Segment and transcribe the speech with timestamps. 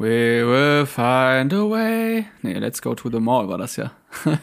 [0.00, 2.24] We will find a way.
[2.40, 3.90] Nee, let's go to the mall war das ja.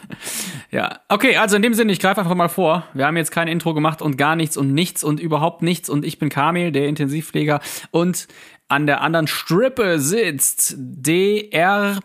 [0.71, 2.83] ja, okay, also in dem Sinne, ich greife einfach mal vor.
[2.93, 6.06] Wir haben jetzt kein Intro gemacht und gar nichts und nichts und überhaupt nichts und
[6.06, 7.59] ich bin Kamil, der Intensivpfleger
[7.90, 8.28] und
[8.68, 12.02] an der anderen Strippe sitzt Dr.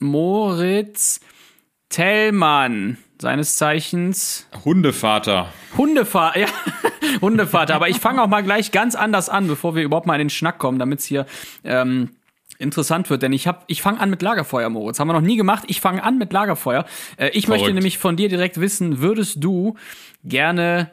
[0.00, 1.20] Moritz
[1.88, 5.48] Tellmann, seines Zeichens Hundevater.
[5.78, 6.48] Hundevater, ja,
[7.22, 7.74] Hundevater.
[7.76, 10.30] Aber ich fange auch mal gleich ganz anders an, bevor wir überhaupt mal in den
[10.30, 11.24] Schnack kommen, damit es hier
[11.64, 12.10] ähm,
[12.58, 13.22] interessant wird.
[13.22, 15.00] Denn ich hab, ich fange an mit Lagerfeuer, Moritz.
[15.00, 15.64] Haben wir noch nie gemacht.
[15.68, 16.84] Ich fange an mit Lagerfeuer.
[17.16, 17.48] Äh, ich Verrückt.
[17.48, 19.76] möchte nämlich von dir direkt wissen, würdest du
[20.24, 20.90] gerne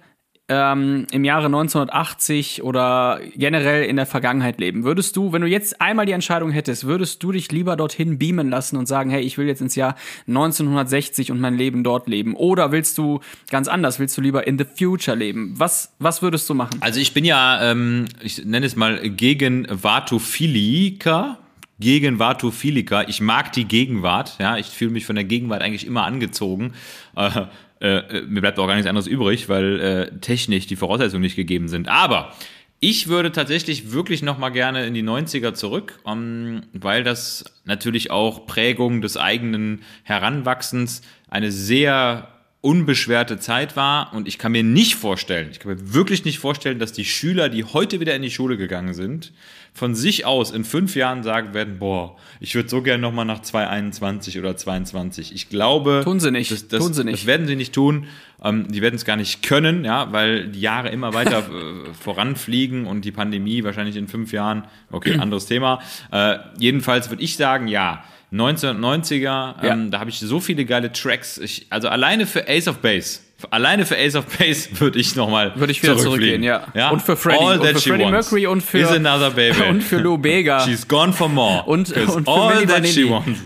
[0.48, 4.84] ähm, im Jahre 1980 oder generell in der Vergangenheit leben?
[4.84, 8.49] Würdest du, wenn du jetzt einmal die Entscheidung hättest, würdest du dich lieber dorthin beamen
[8.49, 9.95] lassen und sagen, hey, ich will jetzt ins Jahr
[10.27, 12.35] 1960 und mein Leben dort leben?
[12.35, 15.55] Oder willst du ganz anders, willst du lieber in the future leben?
[15.57, 16.77] Was, was würdest du machen?
[16.82, 21.40] Also ich bin ja, ähm, ich nenne es mal gegen Vatophilika.
[21.79, 23.03] Gegen Vatophilika.
[23.07, 24.38] Ich mag die Gegenwart.
[24.39, 26.73] Ja, ich fühle mich von der Gegenwart eigentlich immer angezogen.
[27.15, 27.45] Äh,
[27.82, 31.67] äh, mir bleibt auch gar nichts anderes übrig, weil äh, technisch die Voraussetzungen nicht gegeben
[31.67, 31.90] sind.
[31.90, 32.34] Aber
[32.79, 38.12] ich würde tatsächlich wirklich noch mal gerne in die 90er zurück, ähm, weil das natürlich
[38.12, 42.35] auch Prägung des eigenen Heranwachsens eine sehr
[42.66, 46.80] unbeschwerte Zeit war und ich kann mir nicht vorstellen, ich kann mir wirklich nicht vorstellen,
[46.80, 49.32] dass die Schüler, die heute wieder in die Schule gegangen sind,
[49.76, 53.41] von sich aus in fünf Jahren sagen werden, boah, ich würde so gerne nochmal nach
[53.41, 55.35] 2021 oder 22.
[55.35, 56.49] Ich glaube, Tun sie nicht.
[56.49, 57.20] Das, das, Tun sie nicht.
[57.20, 58.07] Das werden sie nicht tun.
[58.41, 62.88] Ähm, die werden es gar nicht können, ja, weil die Jahre immer weiter äh, voranfliegen
[62.88, 65.81] und die Pandemie wahrscheinlich in fünf Jahren, okay, anderes Thema.
[66.12, 68.03] Äh, jedenfalls würde ich sagen, ja.
[68.31, 71.38] 1990er, ähm, da habe ich so viele geile Tracks.
[71.38, 73.19] Ich, also alleine für Ace of Base,
[73.52, 76.66] alleine für Ace of Base würde ich nochmal Würde ich wieder zurückgehen, ja.
[76.91, 78.90] Und für Freddie, All und für she Freddie Mercury und für-
[79.69, 80.59] und für Lou Bega.
[80.62, 81.63] She's gone for more.
[81.68, 83.09] Und- und für all Milli that she Vanilli.
[83.09, 83.40] wants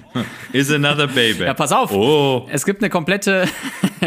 [0.54, 1.44] is another baby.
[1.44, 1.92] Ja, pass auf.
[1.92, 2.48] Oh.
[2.52, 3.45] Es gibt eine komplette,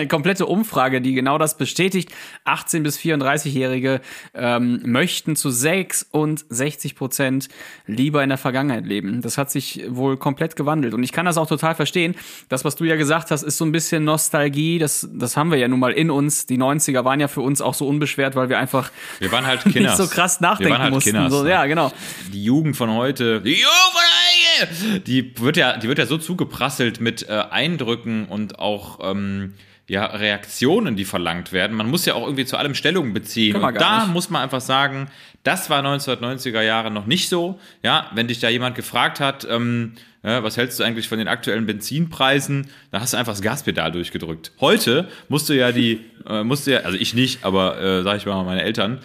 [0.08, 2.10] komplette Umfrage, die genau das bestätigt.
[2.46, 4.00] 18- bis 34-Jährige
[4.34, 7.48] ähm, möchten zu 66 Prozent
[7.86, 9.20] lieber in der Vergangenheit leben.
[9.22, 10.94] Das hat sich wohl komplett gewandelt.
[10.94, 12.14] Und ich kann das auch total verstehen.
[12.48, 14.78] Das, was du ja gesagt hast, ist so ein bisschen Nostalgie.
[14.78, 16.46] Das, das haben wir ja nun mal in uns.
[16.46, 19.66] Die 90er waren ja für uns auch so unbeschwert, weil wir einfach Wir waren halt
[19.74, 21.10] nicht so krass nachdenken wir waren halt mussten.
[21.10, 21.50] Kinders, so, ne?
[21.50, 21.92] ja, genau.
[22.32, 26.18] die Jugend von heute, die Jugend von heute, die wird ja, die wird ja so
[26.18, 29.54] zugeprasselt mit äh, Eindrücken und auch ähm,
[29.88, 31.76] ja, Reaktionen, die verlangt werden.
[31.76, 33.56] Man muss ja auch irgendwie zu allem Stellung beziehen.
[33.56, 34.12] Und da nicht.
[34.12, 35.08] muss man einfach sagen,
[35.42, 37.58] das war 1990er Jahre noch nicht so.
[37.82, 41.28] Ja, wenn dich da jemand gefragt hat, ähm, ja, was hältst du eigentlich von den
[41.28, 42.68] aktuellen Benzinpreisen?
[42.90, 44.52] Da hast du einfach das Gaspedal durchgedrückt.
[44.60, 48.18] Heute musst du ja die, äh, musst du ja, also ich nicht, aber äh, sag
[48.18, 49.00] ich mal meine Eltern,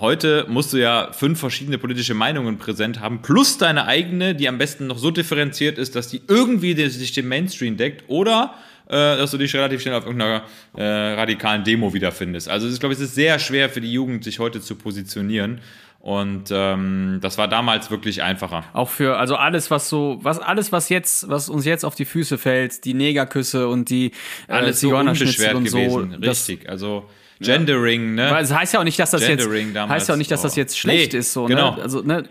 [0.00, 4.56] Heute musst du ja fünf verschiedene politische Meinungen präsent haben, plus deine eigene, die am
[4.56, 8.54] besten noch so differenziert ist, dass die irgendwie sich dem Mainstream deckt oder
[8.86, 10.44] äh, dass du dich relativ schnell auf irgendeiner
[10.76, 12.48] äh, radikalen Demo wiederfindest.
[12.48, 15.60] Also ist, glaube ich, es ist sehr schwer für die Jugend, sich heute zu positionieren.
[16.08, 18.64] Und ähm, das war damals wirklich einfacher.
[18.72, 22.06] Auch für, also alles, was so, was, alles, was jetzt, was uns jetzt auf die
[22.06, 24.12] Füße fällt, die Negerküsse und die
[24.48, 25.76] äh, Alles so unbeschwert und so.
[25.76, 26.16] gewesen.
[26.22, 26.66] das- Richtig.
[26.66, 27.04] Also
[27.40, 28.30] Gendering, ne?
[28.30, 30.30] Weil es heißt ja auch nicht, dass das jetzt Gendering damals, heißt ja auch nicht,
[30.30, 30.56] dass das oh.
[30.56, 31.34] jetzt schlecht Nee, ist.
[31.34, 31.76] So, genau.
[31.76, 31.82] ne?
[31.82, 32.24] Also ne,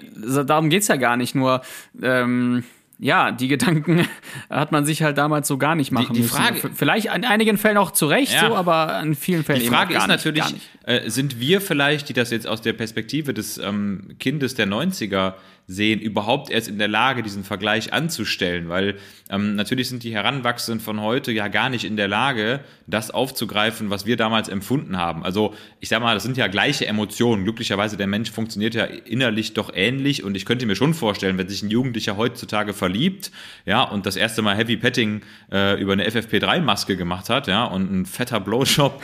[0.44, 1.36] darum geht's ja gar nicht.
[1.36, 1.62] Nur
[2.02, 2.64] ähm,
[3.00, 4.08] ja, die Gedanken
[4.50, 6.36] hat man sich halt damals so gar nicht machen die müssen.
[6.36, 8.48] Frage- V- Vielleicht an einigen Fällen auch zu Recht, Ja.
[8.50, 10.54] so, aber an vielen Fällen Die eben Frage auch gar ist natürlich, nicht,
[10.88, 11.06] nicht.
[11.06, 15.34] äh, sind wir vielleicht, die das jetzt aus der Perspektive des ähm, Kindes der 90er
[15.68, 18.70] sehen, überhaupt erst in der Lage, diesen Vergleich anzustellen?
[18.70, 18.96] Weil
[19.30, 23.90] ähm, natürlich sind die Heranwachsenden von heute ja gar nicht in der Lage, das aufzugreifen,
[23.90, 25.24] was wir damals empfunden haben.
[25.24, 27.44] Also ich sag mal, das sind ja gleiche Emotionen.
[27.44, 31.50] Glücklicherweise, der Mensch funktioniert ja innerlich doch ähnlich und ich könnte mir schon vorstellen, wenn
[31.50, 33.32] sich ein Jugendlicher heutzutage verliebt,
[33.66, 37.92] ja, und das erste Mal Heavy Petting äh, über eine FFP3-Maske gemacht hat, ja, und
[37.92, 39.02] ein fetter Blowjob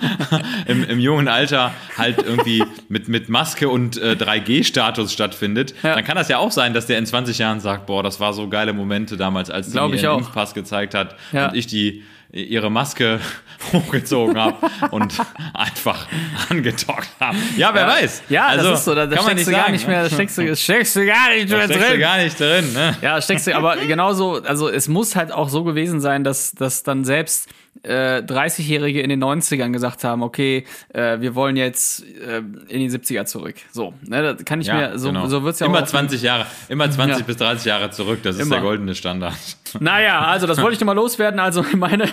[0.66, 5.91] im, im jungen Alter halt irgendwie mit, mit Maske und äh, 3G-Status stattfindet, Ja.
[5.94, 8.32] Dann kann das ja auch sein, dass der in 20 Jahren sagt, boah, das war
[8.32, 10.18] so geile Momente damals, als sie mir auch.
[10.18, 11.48] Impfpass gezeigt hat Ja.
[11.48, 12.02] und ich die
[12.34, 13.20] ihre Maske
[13.74, 14.56] hochgezogen habe
[14.90, 15.14] und
[15.52, 16.06] einfach
[16.48, 17.36] angedockt habe.
[17.58, 18.22] Ja, wer weiß.
[18.30, 20.08] Ja, also, das ist so, da, da steckst nicht du gar sagen, nicht mehr, da
[20.10, 22.00] steckst du, steckst du gar nicht Da mehr du drin.
[22.00, 22.72] gar nicht drin.
[22.72, 22.96] Ne?
[23.02, 26.82] Ja, steckst du, aber genauso, also es muss halt auch so gewesen sein, dass, dass
[26.82, 27.50] dann selbst
[27.82, 32.38] äh, 30-Jährige in den 90ern gesagt haben, okay, äh, wir wollen jetzt äh,
[32.68, 33.56] in die 70er zurück.
[33.72, 35.26] So, ne, da kann ich mir, so, genau.
[35.26, 35.86] so wird's ja immer auch.
[35.86, 37.24] 20 Jahre, immer 20 Ja.
[37.24, 38.56] bis 30 Jahre zurück, das ist Immer.
[38.56, 39.34] der goldene Standard.
[39.80, 41.40] Naja, also das wollte ich nochmal loswerden.
[41.40, 42.08] Also meine,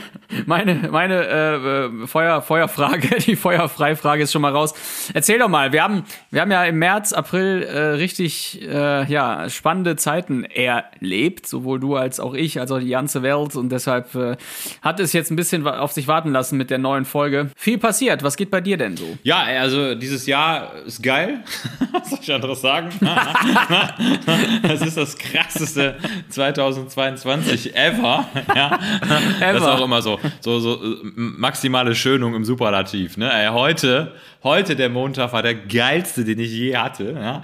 [0.45, 4.73] meine, meine äh, Feuer, Feuerfrage, die Feuerfreifrage ist schon mal raus.
[5.13, 9.49] Erzähl doch mal, wir haben, wir haben ja im März, April äh, richtig äh, ja,
[9.49, 13.55] spannende Zeiten erlebt, sowohl du als auch ich, also die ganze Welt.
[13.55, 14.37] Und deshalb äh,
[14.81, 17.51] hat es jetzt ein bisschen auf sich warten lassen mit der neuen Folge.
[17.55, 18.23] Viel passiert.
[18.23, 19.17] Was geht bei dir denn so?
[19.23, 21.43] Ja, also dieses Jahr ist geil.
[21.91, 22.89] Was soll ich anderes sagen?
[24.63, 25.97] das ist das krasseste
[26.29, 28.25] 2022 ever.
[28.55, 28.79] Ja.
[29.39, 29.53] ever.
[29.53, 30.79] Das ist auch immer so, so, so
[31.15, 33.17] maximale Schönung im Superlativ.
[33.17, 33.31] Ne?
[33.31, 34.13] Ey, heute,
[34.43, 37.11] heute der Montag war der geilste, den ich je hatte.
[37.11, 37.43] Ja?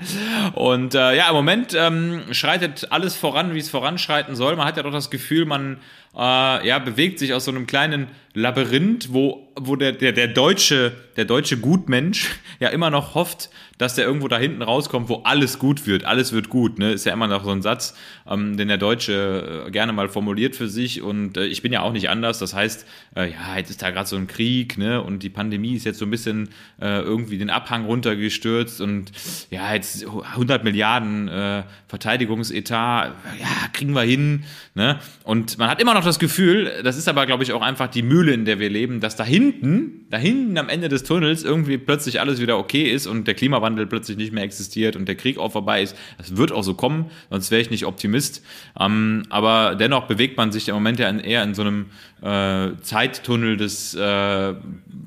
[0.54, 4.56] Und äh, ja, im Moment ähm, schreitet alles voran, wie es voranschreiten soll.
[4.56, 5.78] Man hat ja doch das Gefühl, man
[6.16, 10.94] äh, ja, bewegt sich aus so einem kleinen Labyrinth, wo, wo der, der, der deutsche,
[11.18, 15.60] der deutsche Gutmensch ja immer noch hofft, dass der irgendwo da hinten rauskommt, wo alles
[15.60, 16.06] gut wird.
[16.06, 16.94] Alles wird gut, ne?
[16.94, 17.96] Ist ja immer noch so ein Satz,
[18.30, 21.02] ähm, den der Deutsche äh, gerne mal formuliert für sich.
[21.02, 22.40] Und äh, ich bin ja auch nicht anders.
[22.40, 22.88] Das heißt,
[23.18, 25.02] äh, ja, jetzt ist da gerade so ein Krieg, ne?
[25.02, 26.50] Und die Pandemie ist jetzt so ein bisschen
[26.86, 29.12] äh, irgendwie den Abhang runtergestürzt und
[29.50, 34.44] ja, jetzt 100 Milliarden äh, Verteidigungsetat, ja, kriegen wir hin,
[34.76, 35.00] ne?
[35.24, 38.04] Und man hat immer noch das Gefühl, das ist aber, glaube ich, auch einfach die
[38.04, 41.80] Mühle, in der wir leben, dass da hinten, da hinten am Ende des Tunnels irgendwie
[41.80, 45.40] plötzlich alles wieder okay ist und der Klimawandel plötzlich nicht mehr existiert und der Krieg
[45.40, 45.98] auch vorbei ist.
[46.20, 48.44] Das wird auch so kommen, sonst wäre ich nicht Optimist.
[48.80, 51.88] Ähm, aber dennoch bewegt man sich im Moment ja eher in so einem
[52.26, 54.54] äh, Zeittunnel des äh,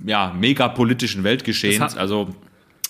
[0.06, 1.96] ja, megapolitischen Weltgeschehens.
[1.96, 2.34] Also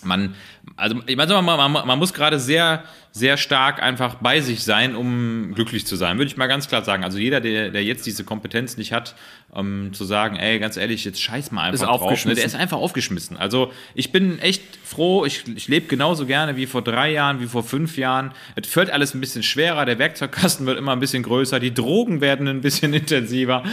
[0.04, 0.34] man,
[0.76, 4.94] also ich meine, man, man, man muss gerade sehr, sehr stark einfach bei sich sein,
[4.94, 7.04] um glücklich zu sein, würde ich mal ganz klar sagen.
[7.04, 9.16] Also jeder, der, der jetzt diese Kompetenz nicht hat,
[9.50, 12.34] um, zu sagen, ey, ganz ehrlich, jetzt scheiß mal einfach ist drauf, ne?
[12.34, 13.36] der ist einfach aufgeschmissen.
[13.36, 17.46] Also ich bin echt froh, ich, ich lebe genauso gerne wie vor drei Jahren, wie
[17.46, 18.32] vor fünf Jahren.
[18.54, 22.20] Es wird alles ein bisschen schwerer, der Werkzeugkasten wird immer ein bisschen größer, die Drogen
[22.20, 23.64] werden ein bisschen intensiver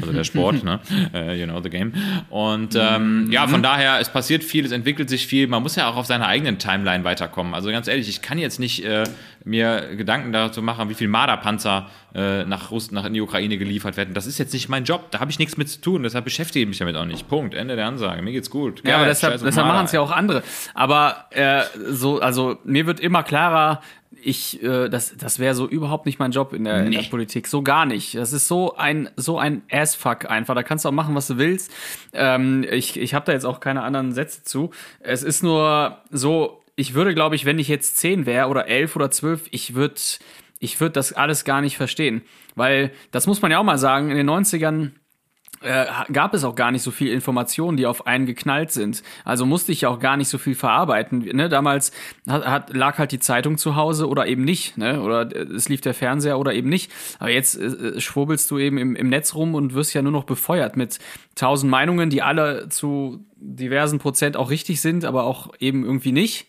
[0.00, 0.80] also der Sport, ne?
[1.14, 1.92] Uh, you know the game.
[2.30, 5.46] Und ähm, ja, von daher, es passiert viel, es entwickelt sich viel.
[5.46, 7.54] Man muss ja auch auf seiner eigenen Timeline weiterkommen.
[7.54, 9.04] Also ganz ehrlich, ich kann jetzt nicht äh,
[9.44, 13.96] mir Gedanken dazu machen, wie viel Marderpanzer äh, nach, Russ nach in die Ukraine geliefert
[13.96, 14.14] werden.
[14.14, 15.10] Das ist jetzt nicht mein Job.
[15.10, 16.02] Da habe ich nichts mit zu tun.
[16.02, 17.28] Deshalb beschäftige ich mich damit auch nicht.
[17.28, 17.54] Punkt.
[17.54, 18.22] Ende der Ansage.
[18.22, 18.82] Mir geht's gut.
[18.82, 20.42] Geil, ja, aber deshalb, deshalb machen es ja auch andere.
[20.74, 23.80] Aber äh, so, also mir wird immer klarer,
[24.10, 26.86] ich, äh, das, das wäre so überhaupt nicht mein Job in der, nee.
[26.86, 27.46] in der, Politik.
[27.46, 28.14] So gar nicht.
[28.14, 30.54] Das ist so ein, so ein Assfuck einfach.
[30.54, 31.72] Da kannst du auch machen, was du willst.
[32.12, 34.70] Ähm, ich ich habe da jetzt auch keine anderen Sätze zu.
[35.00, 38.96] Es ist nur so, ich würde, glaube ich, wenn ich jetzt zehn wäre oder elf
[38.96, 40.00] oder zwölf, ich würde
[40.60, 42.22] ich würde das alles gar nicht verstehen.
[42.54, 44.92] Weil, das muss man ja auch mal sagen, in den 90ern
[45.60, 49.02] äh, gab es auch gar nicht so viel Informationen, die auf einen geknallt sind.
[49.24, 51.20] Also musste ich ja auch gar nicht so viel verarbeiten.
[51.20, 51.48] Ne?
[51.48, 51.92] Damals
[52.28, 54.78] hat, hat, lag halt die Zeitung zu Hause oder eben nicht.
[54.78, 55.02] Ne?
[55.02, 56.92] Oder es lief der Fernseher oder eben nicht.
[57.18, 60.24] Aber jetzt äh, schwurbelst du eben im, im Netz rum und wirst ja nur noch
[60.24, 60.98] befeuert mit
[61.34, 66.46] tausend Meinungen, die alle zu diversen Prozent auch richtig sind, aber auch eben irgendwie nicht.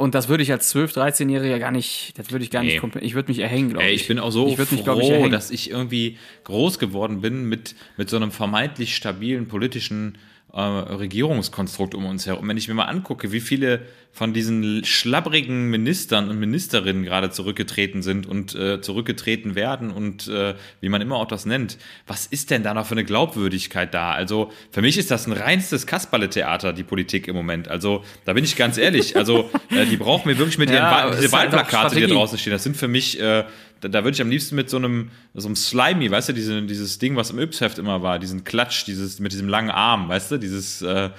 [0.00, 2.70] Und das würde ich als 12-, 13-Jähriger gar nicht, das würde ich gar nee.
[2.70, 4.00] nicht komplett, ich würde mich erhängen, glaube ich.
[4.00, 7.74] ich bin auch so ich froh, mich, ich, dass ich irgendwie groß geworden bin mit,
[7.98, 10.16] mit so einem vermeintlich stabilen politischen
[10.52, 12.48] äh, Regierungskonstrukt um uns herum.
[12.48, 13.82] Wenn ich mir mal angucke, wie viele
[14.12, 20.54] von diesen schlabbrigen Ministern und Ministerinnen gerade zurückgetreten sind und äh, zurückgetreten werden und äh,
[20.80, 24.12] wie man immer auch das nennt, was ist denn da noch für eine Glaubwürdigkeit da?
[24.12, 27.68] Also für mich ist das ein reinstes Kasperle-Theater, die Politik im Moment.
[27.68, 31.16] Also da bin ich ganz ehrlich, also äh, die brauchen mir wirklich mit ihren Wahl
[31.16, 33.44] diese Wahlplakate, die da draußen stehen, das sind für mich äh,
[33.80, 36.62] da, da würde ich am liebsten mit so einem, so einem Slimy, weißt du, diese,
[36.62, 40.32] dieses Ding, was im Yps-Heft immer war, diesen Klatsch, dieses, mit diesem langen Arm, weißt
[40.32, 41.10] du, dieses äh,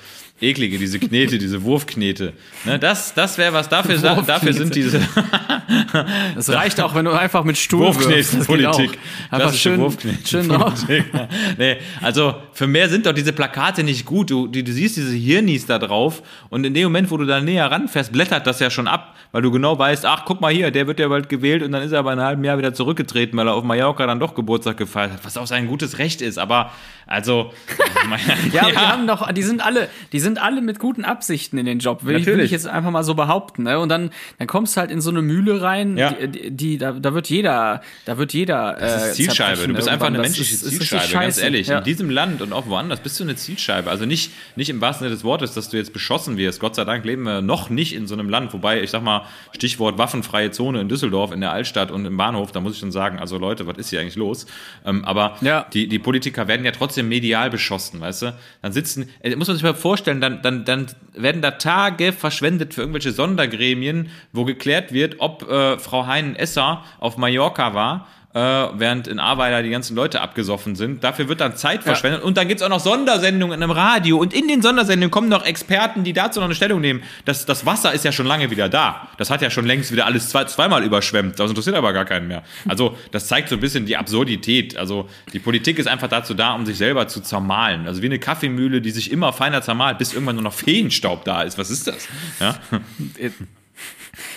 [0.42, 2.34] eklige, diese Knete, diese Wurfknete.
[2.66, 5.00] Ne, das das wäre was, dafür, dafür sind diese.
[6.36, 8.98] das reicht auch, wenn du einfach mit Stuhl Wurfknetenpolitik.
[9.30, 10.74] Einfach schön, schön drauf.
[11.58, 14.32] nee, also für mehr sind doch diese Plakate nicht gut.
[14.32, 17.40] Du, du, du siehst diese Hirnis da drauf und in dem Moment, wo du da
[17.40, 20.72] näher ranfährst, blättert das ja schon ab, weil du genau weißt, ach, guck mal hier,
[20.72, 22.74] der wird ja bald gewählt und dann ist er aber in einem halben Jahr wieder
[22.74, 26.22] zurückgetreten, weil er auf Mallorca dann doch Geburtstag gefeiert hat, was auch sein gutes Recht
[26.22, 26.38] ist.
[26.38, 26.72] Aber
[27.12, 27.52] also.
[28.54, 28.70] ja, ja.
[28.70, 32.06] Die haben doch, die sind alle, die sind alle mit guten Absichten in den Job,
[32.06, 33.64] will, ich, will ich, jetzt einfach mal so behaupten.
[33.64, 33.80] Ne?
[33.80, 36.12] Und dann, dann kommst du halt in so eine Mühle rein, ja.
[36.12, 38.76] die, die, da, da wird jeder, da wird jeder.
[38.80, 39.68] Das ist äh, Zielscheibe.
[39.68, 41.68] Du bist einfach eine menschliche ist, Zielscheibe, ist ganz ehrlich.
[41.68, 41.80] Ja.
[41.80, 43.90] In diesem Land und auch woanders bist du eine Zielscheibe.
[43.90, 46.60] Also nicht, nicht im wahrsten Sinne des Wortes, dass du jetzt beschossen wirst.
[46.60, 48.54] Gott sei Dank leben wir noch nicht in so einem Land.
[48.54, 52.52] Wobei, ich sag mal, Stichwort waffenfreie Zone in Düsseldorf, in der Altstadt und im Bahnhof,
[52.52, 54.46] da muss ich schon sagen, also Leute, was ist hier eigentlich los?
[54.86, 55.66] Ähm, aber ja.
[55.74, 58.38] die, die Politiker werden ja trotzdem medial beschossen, weißt du?
[58.62, 62.74] Dann sitzen, äh, muss man sich mal vorstellen, dann, dann, dann werden da Tage verschwendet
[62.74, 69.08] für irgendwelche Sondergremien, wo geklärt wird, ob äh, Frau Heinen-Esser auf Mallorca war äh, während
[69.08, 71.04] in Arbeiter die ganzen Leute abgesoffen sind.
[71.04, 72.24] Dafür wird dann Zeit verschwendet.
[72.24, 74.18] Und dann gibt's auch noch Sondersendungen im Radio.
[74.18, 77.04] Und in den Sondersendungen kommen noch Experten, die dazu noch eine Stellung nehmen.
[77.26, 79.10] Das, das Wasser ist ja schon lange wieder da.
[79.18, 81.40] Das hat ja schon längst wieder alles zwei, zweimal überschwemmt.
[81.40, 82.44] Das interessiert aber gar keinen mehr.
[82.68, 84.78] Also das zeigt so ein bisschen die Absurdität.
[84.78, 87.88] Also die Politik ist einfach dazu da, um sich selber zu zermahlen.
[87.88, 91.42] Also wie eine Kaffeemühle, die sich immer feiner zermahlt, bis irgendwann nur noch Feenstaub da
[91.44, 91.58] ist.
[91.58, 92.08] Was ist das?
[92.40, 92.56] Ja?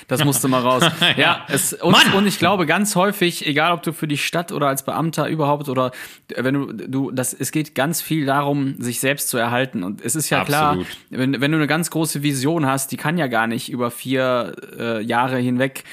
[0.08, 0.84] Das musste mal raus.
[1.16, 4.68] Ja, es, und, und, ich glaube ganz häufig, egal ob du für die Stadt oder
[4.68, 5.92] als Beamter überhaupt oder
[6.36, 9.82] wenn du, du, das, es geht ganz viel darum, sich selbst zu erhalten.
[9.82, 10.86] Und es ist ja Absolut.
[10.86, 13.90] klar, wenn, wenn du eine ganz große Vision hast, die kann ja gar nicht über
[13.90, 15.84] vier äh, Jahre hinweg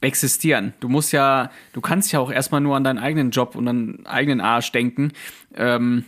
[0.00, 0.74] existieren.
[0.80, 3.86] Du musst ja, du kannst ja auch erstmal nur an deinen eigenen Job und an
[3.86, 5.12] deinen eigenen Arsch denken.
[5.54, 6.04] Ähm,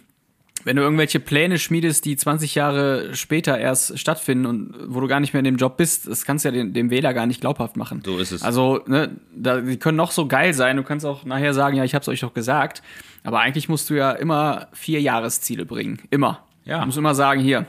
[0.64, 5.20] wenn du irgendwelche Pläne schmiedest, die 20 Jahre später erst stattfinden und wo du gar
[5.20, 7.40] nicht mehr in dem Job bist, das kannst du ja dem, dem Wähler gar nicht
[7.40, 8.02] glaubhaft machen.
[8.04, 8.42] So ist es.
[8.42, 10.76] Also, ne, da, die können noch so geil sein.
[10.76, 12.82] Du kannst auch nachher sagen, ja, ich hab's euch doch gesagt.
[13.24, 16.00] Aber eigentlich musst du ja immer vier Jahresziele bringen.
[16.10, 16.44] Immer.
[16.64, 16.80] Ja.
[16.80, 17.66] Du musst immer sagen, hier,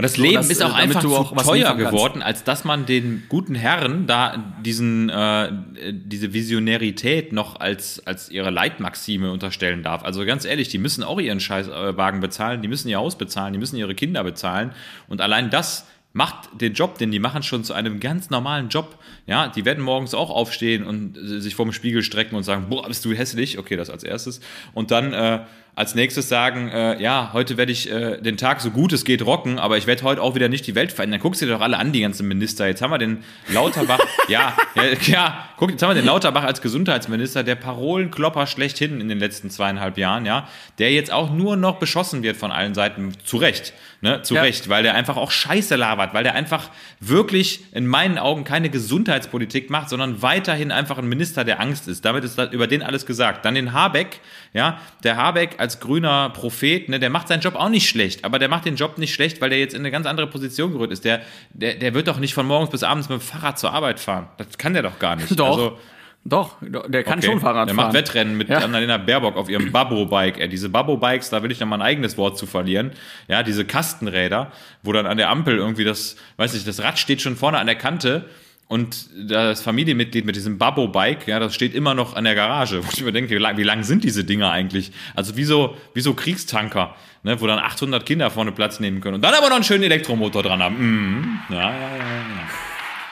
[0.00, 3.24] und das so, Leben das, ist auch einfach zu teuer geworden, als dass man den
[3.28, 5.52] guten Herren da diesen, äh,
[5.92, 10.02] diese Visionärität noch als, als ihre Leitmaxime unterstellen darf.
[10.02, 13.58] Also ganz ehrlich, die müssen auch ihren Scheißwagen bezahlen, die müssen ihr Haus bezahlen, die
[13.58, 14.72] müssen ihre Kinder bezahlen.
[15.08, 18.98] Und allein das macht den Job, den die machen, schon zu einem ganz normalen Job.
[19.26, 23.04] Ja, die werden morgens auch aufstehen und sich vorm Spiegel strecken und sagen, boah, bist
[23.04, 23.58] du hässlich?
[23.58, 24.40] Okay, das als erstes.
[24.74, 25.40] Und dann äh,
[25.74, 29.24] als nächstes sagen, äh, ja, heute werde ich äh, den Tag so gut es geht
[29.24, 31.20] rocken, aber ich werde heute auch wieder nicht die Welt verändern.
[31.20, 32.66] Guckst du dir doch alle an, die ganzen Minister.
[32.66, 36.60] Jetzt haben wir den Lauterbach, ja, ja, ja, guck, jetzt haben wir den Lauterbach als
[36.60, 40.48] Gesundheitsminister, der Parolenklopper schlechthin in den letzten zweieinhalb Jahren, ja,
[40.78, 44.42] der jetzt auch nur noch beschossen wird von allen Seiten, zu Recht, ne, zu ja.
[44.42, 48.70] Recht, weil der einfach auch Scheiße labert, weil der einfach wirklich in meinen Augen keine
[48.70, 52.04] Gesundheitspolitik macht, sondern weiterhin einfach ein Minister der Angst ist.
[52.04, 53.44] Damit ist über den alles gesagt.
[53.44, 54.20] Dann den Habeck,
[54.52, 58.38] ja, der Habeck als grüner Prophet, ne, der macht seinen Job auch nicht schlecht, aber
[58.38, 60.92] der macht den Job nicht schlecht, weil der jetzt in eine ganz andere Position gerückt
[60.92, 61.04] ist.
[61.04, 61.20] Der,
[61.52, 64.28] der, der wird doch nicht von morgens bis abends mit dem Fahrrad zur Arbeit fahren.
[64.38, 65.38] Das kann der doch gar nicht.
[65.38, 65.56] Doch.
[65.56, 65.78] Also,
[66.22, 67.28] doch, der kann okay.
[67.28, 67.92] schon Fahrrad der fahren.
[67.92, 68.58] Der macht Wettrennen mit ja.
[68.58, 70.38] Annalena Baerbock auf ihrem Babbo-Bike.
[70.38, 72.92] Ey, diese Babbo-Bikes, da will ich noch mal ein eigenes Wort zu verlieren.
[73.28, 74.52] Ja, diese Kastenräder,
[74.82, 77.66] wo dann an der Ampel irgendwie das, weiß ich, das Rad steht schon vorne an
[77.66, 78.26] der Kante
[78.70, 82.84] und das Familienmitglied mit diesem Babbo-Bike, ja, das steht immer noch an der Garage.
[82.84, 84.92] Wo ich mir denke, wie lang, wie lang sind diese Dinger eigentlich?
[85.16, 89.16] Also wie so, wie so Kriegstanker, ne, wo dann 800 Kinder vorne Platz nehmen können.
[89.16, 90.76] Und dann aber noch einen schönen Elektromotor dran haben.
[90.78, 91.40] Mhm.
[91.48, 92.48] Ja, ja, ja, ja.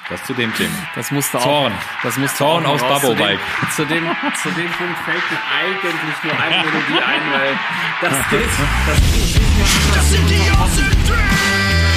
[0.08, 0.70] Das zu dem Thema.
[0.94, 1.42] Das musste auch.
[1.42, 1.72] Zorn.
[2.04, 3.40] Das musste Zorn aus Babbo-Bike.
[3.74, 4.06] Zu dem,
[4.40, 7.58] zu dem Punkt fällt mir eigentlich nur eine Melodie ein, weil
[8.00, 8.44] das gilt.
[8.86, 11.87] Das, das, das sind die Außen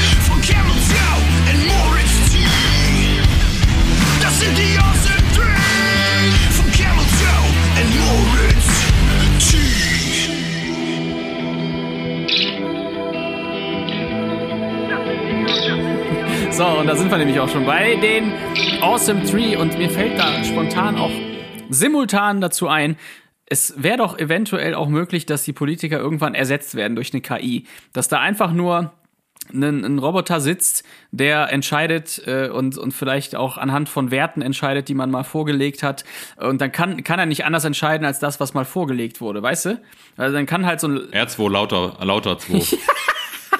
[16.52, 18.34] So, und da sind wir nämlich auch schon bei den
[18.82, 21.12] Awesome Three und mir fällt da spontan auch
[21.70, 22.98] simultan dazu ein,
[23.46, 27.68] es wäre doch eventuell auch möglich, dass die Politiker irgendwann ersetzt werden durch eine KI.
[27.94, 28.92] Dass da einfach nur
[29.54, 34.88] ein, ein Roboter sitzt, der entscheidet äh, und, und vielleicht auch anhand von Werten entscheidet,
[34.88, 36.04] die man mal vorgelegt hat.
[36.38, 39.66] Und dann kann, kann er nicht anders entscheiden als das, was mal vorgelegt wurde, weißt
[39.66, 39.82] du?
[40.18, 41.00] Also dann kann halt so ein.
[41.12, 42.78] R2 lauter, lauter 2.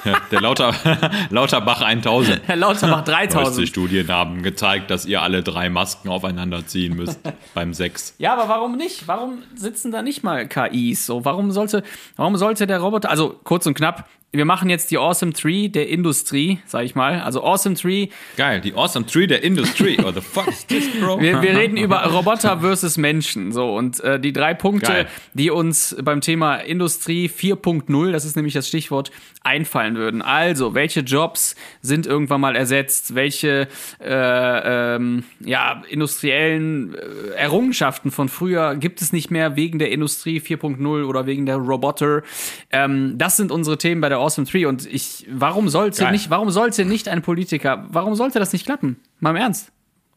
[0.04, 0.74] Ja, der Lauter,
[1.30, 2.48] Lauterbach 1000.
[2.48, 3.34] Der Lauterbach 3000.
[3.44, 7.20] Neueste Studien haben gezeigt, dass ihr alle drei Masken aufeinander ziehen müsst
[7.54, 8.14] beim Sex.
[8.18, 9.06] Ja, aber warum nicht?
[9.06, 11.06] Warum sitzen da nicht mal KIs?
[11.06, 11.82] So, warum sollte,
[12.16, 15.90] warum sollte der Roboter, also kurz und knapp, wir machen jetzt die Awesome Tree der
[15.90, 17.20] Industrie, sag ich mal.
[17.20, 18.08] Also Awesome Tree.
[18.38, 19.98] Geil, die Awesome Tree der Industrie.
[20.02, 21.20] What the fuck is this, bro?
[21.20, 23.52] Wir, wir reden über Roboter versus Menschen.
[23.52, 25.08] So, und äh, die drei Punkte, Geil.
[25.34, 29.10] die uns beim Thema Industrie 4.0, das ist nämlich das Stichwort,
[29.42, 30.22] einfallen würden.
[30.22, 33.14] Also, welche Jobs sind irgendwann mal ersetzt?
[33.14, 33.68] Welche
[34.00, 40.40] äh, ähm, ja, industriellen äh, Errungenschaften von früher gibt es nicht mehr wegen der Industrie
[40.40, 42.22] 4.0 oder wegen der Roboter?
[42.70, 46.50] Ähm, das sind unsere Themen bei der Awesome Tree und ich, warum sollte nicht, warum
[46.50, 49.00] sollte nicht ein Politiker, warum sollte das nicht klappen?
[49.20, 49.72] Mal im Ernst.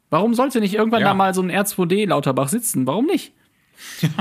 [0.09, 1.07] Warum sollte nicht irgendwann ja.
[1.07, 2.85] da mal so ein R2D Lauterbach sitzen?
[2.85, 3.33] Warum nicht?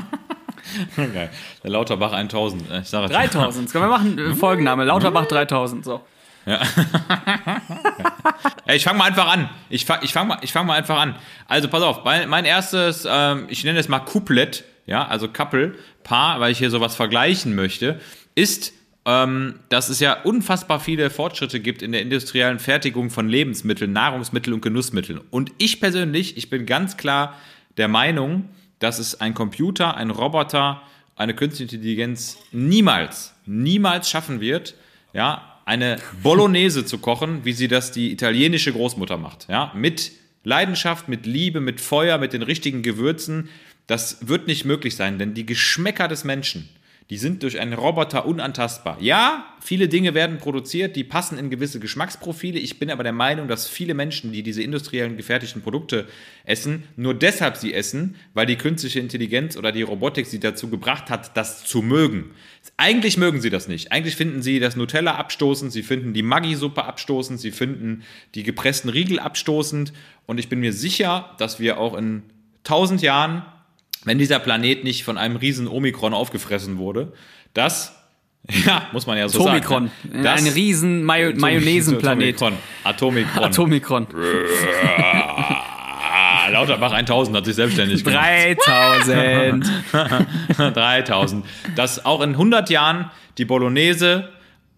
[0.96, 1.30] Geil.
[1.62, 2.62] Der Lauterbach 1000.
[2.82, 3.70] Ich sage 3000.
[3.70, 5.84] Können wir machen äh, Folgenname Lauterbach 3000.
[5.84, 6.00] So.
[6.46, 6.62] Ja.
[8.66, 8.74] ja.
[8.74, 9.50] ich fange mal einfach an.
[9.68, 11.16] Ich fange ich fang mal, fang mal einfach an.
[11.48, 15.76] Also pass auf, mein, mein erstes, ähm, ich nenne es mal Couplet, ja, also Couple,
[16.02, 18.00] Paar, weil ich hier sowas vergleichen möchte,
[18.34, 18.72] ist
[19.06, 24.54] ähm, dass es ja unfassbar viele Fortschritte gibt in der industriellen Fertigung von Lebensmitteln, Nahrungsmitteln
[24.54, 25.20] und Genussmitteln.
[25.30, 27.38] Und ich persönlich, ich bin ganz klar
[27.76, 30.82] der Meinung, dass es ein Computer, ein Roboter,
[31.16, 34.74] eine künstliche Intelligenz niemals, niemals schaffen wird,
[35.12, 40.12] ja, eine Bolognese zu kochen, wie sie das die italienische Großmutter macht, ja, mit
[40.44, 43.48] Leidenschaft, mit Liebe, mit Feuer, mit den richtigen Gewürzen.
[43.86, 46.68] Das wird nicht möglich sein, denn die Geschmäcker des Menschen,
[47.10, 48.96] die sind durch einen Roboter unantastbar.
[48.98, 52.58] Ja, viele Dinge werden produziert, die passen in gewisse Geschmacksprofile.
[52.58, 56.06] Ich bin aber der Meinung, dass viele Menschen, die diese industriellen gefertigten Produkte
[56.44, 61.10] essen, nur deshalb sie essen, weil die künstliche Intelligenz oder die Robotik sie dazu gebracht
[61.10, 62.30] hat, das zu mögen.
[62.78, 63.92] Eigentlich mögen sie das nicht.
[63.92, 68.02] Eigentlich finden sie das Nutella abstoßend, sie finden die Maggi-Suppe abstoßend, sie finden
[68.34, 69.92] die gepressten Riegel abstoßend.
[70.24, 72.22] Und ich bin mir sicher, dass wir auch in
[72.64, 73.42] tausend Jahren
[74.04, 77.12] wenn dieser Planet nicht von einem riesen Omikron aufgefressen wurde,
[77.52, 77.94] das,
[78.66, 79.90] ja, muss man ja so Atomikron.
[80.02, 80.22] sagen.
[80.22, 80.30] Ne?
[80.30, 82.36] Ein riesen Mayo Mayonnaisenplanet.
[82.42, 82.58] Atomikron.
[82.84, 83.44] Atomikron.
[83.44, 84.06] Atomikron.
[86.50, 88.24] Lauterbach 1000 hat sich selbstständig gemacht.
[88.24, 89.66] 3000.
[90.56, 91.44] 3000.
[91.76, 94.28] Dass auch in 100 Jahren die Bolognese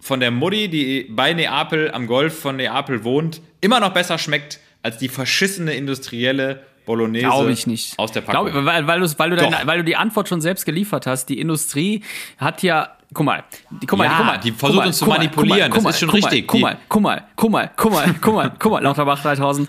[0.00, 4.60] von der Mutti, die bei Neapel am Golf von Neapel wohnt, immer noch besser schmeckt
[4.82, 7.98] als die verschissene industrielle Bolognese Glaube ich nicht.
[7.98, 8.50] aus der Packung.
[8.50, 11.28] Glaub, weil, weil, weil, du deine, weil du die Antwort schon selbst geliefert hast.
[11.28, 12.02] Die Industrie
[12.38, 15.06] hat ja guck mal, die, guck mal, ja, guck mal, die versucht mal, uns zu
[15.06, 16.46] manipulieren, mal, das ist schon guck richtig.
[16.46, 19.68] Guck mal, guck mal, guck mal, guck mal, guck mal, guck mal, Lauterbach 3000.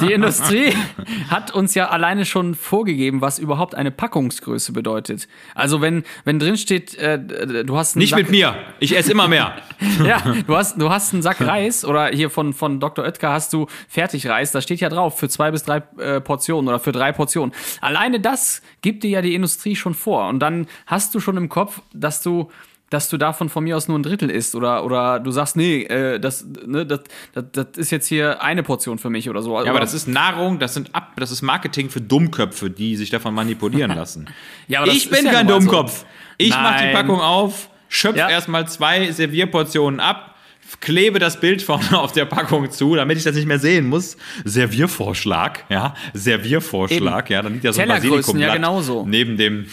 [0.00, 0.72] Die Industrie
[1.28, 5.26] hat uns ja alleine schon vorgegeben, was überhaupt eine Packungsgröße bedeutet.
[5.56, 7.18] Also wenn, wenn drin steht, äh,
[7.64, 9.56] du hast einen Nicht Sack, mit mir, ich esse immer mehr.
[10.04, 13.04] ja, du hast, du hast einen Sack Reis oder hier von, von Dr.
[13.04, 16.78] Oetker hast du Fertigreis, da steht ja drauf für zwei bis drei äh, Portionen oder
[16.78, 17.52] für drei Portionen.
[17.80, 21.48] Alleine das gibt dir ja die Industrie schon vor und dann hast du schon im
[21.48, 22.48] Kopf, dass du
[22.90, 25.82] dass du davon von mir aus nur ein Drittel isst oder, oder du sagst, nee,
[25.82, 27.00] äh, das, ne, das,
[27.32, 29.60] das, das ist jetzt hier eine Portion für mich oder so.
[29.62, 33.10] Ja, aber das ist Nahrung, das sind ab, das ist Marketing für Dummköpfe, die sich
[33.10, 34.26] davon manipulieren lassen.
[34.68, 36.00] ja, aber ich bin ja kein Dummkopf.
[36.00, 36.06] So.
[36.38, 36.94] Ich mach die Nein.
[36.94, 38.28] Packung auf, schöpf Ja.
[38.30, 40.34] erstmal zwei Servierportionen ab,
[40.80, 44.16] klebe das Bild vorne auf der Packung zu, damit ich das nicht mehr sehen muss.
[44.44, 47.32] Serviervorschlag, ja, Serviervorschlag, Eben.
[47.34, 49.04] ja, dann liegt ja so ein Basilikumblatt ja, genauso.
[49.06, 49.66] neben dem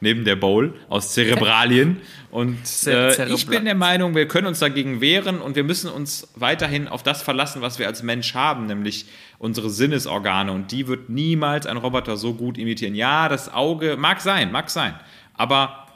[0.00, 2.00] neben der Bowl aus Zerebralien
[2.30, 6.28] und äh, ich bin der Meinung, wir können uns dagegen wehren und wir müssen uns
[6.34, 9.06] weiterhin auf das verlassen, was wir als Mensch haben, nämlich
[9.38, 12.94] unsere Sinnesorgane und die wird niemals ein Roboter so gut imitieren.
[12.94, 14.94] Ja, das Auge mag sein, mag sein,
[15.34, 15.86] aber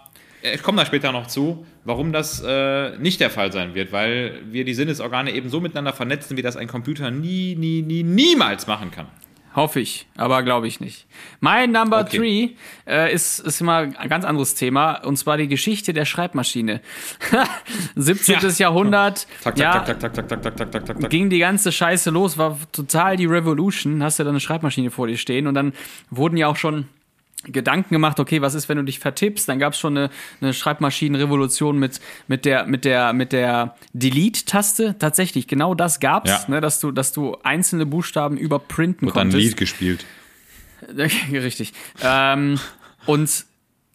[0.42, 3.92] äh, ich komme da später noch zu, warum das äh, nicht der Fall sein wird,
[3.92, 8.03] weil wir die Sinnesorgane eben so miteinander vernetzen, wie das ein Computer nie, nie, nie,
[8.03, 9.07] niemals machen kann.
[9.55, 11.07] Hoffe ich, aber glaube ich nicht.
[11.41, 12.17] Mein Number Okay.
[12.17, 12.49] Three
[12.87, 16.81] äh, ist, ist immer ein ganz anderes Thema, und zwar die Geschichte der Schreibmaschine.
[17.97, 18.41] 17.
[18.41, 18.49] Ja.
[18.49, 19.27] Jahrhundert.
[19.57, 19.85] Ja,
[21.09, 24.03] ging die ganze Scheiße los, war total die Revolution.
[24.03, 25.73] Hast du da eine Schreibmaschine vor dir stehen und dann
[26.11, 26.88] wurden ja auch schon
[27.44, 29.48] Gedanken gemacht, okay, was ist, wenn du dich vertippst?
[29.48, 34.96] Dann gab es schon eine, eine Schreibmaschinenrevolution mit, mit der, mit der, mit der Delete-Taste.
[34.98, 36.44] Tatsächlich, genau das gab's, Ja.
[36.48, 39.48] ne, dass du, dass du einzelne Buchstaben überprinten Wird dann ein konntest.
[39.48, 40.05] Lied gespielt.
[41.33, 41.72] Richtig.
[42.02, 42.59] Ähm,
[43.07, 43.44] und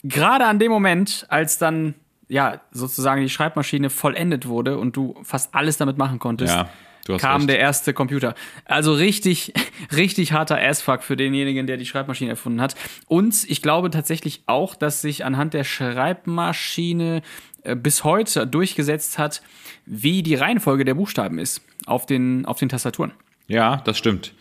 [0.03, 1.95] gerade an dem Moment, als dann
[2.29, 6.69] ja sozusagen die Schreibmaschine vollendet wurde und du fast alles damit machen konntest, Ja,
[7.17, 7.49] kam recht.
[7.49, 8.35] der erste Computer.
[8.65, 9.53] Also richtig,
[9.95, 12.75] richtig harter Assfuck für denjenigen, der die Schreibmaschine erfunden hat.
[13.07, 17.21] Und ich glaube tatsächlich auch, dass sich anhand der Schreibmaschine
[17.63, 19.41] äh, bis heute durchgesetzt hat,
[19.85, 23.13] wie die Reihenfolge der Buchstaben ist auf den, auf den Tastaturen.
[23.47, 24.33] Ja, das stimmt.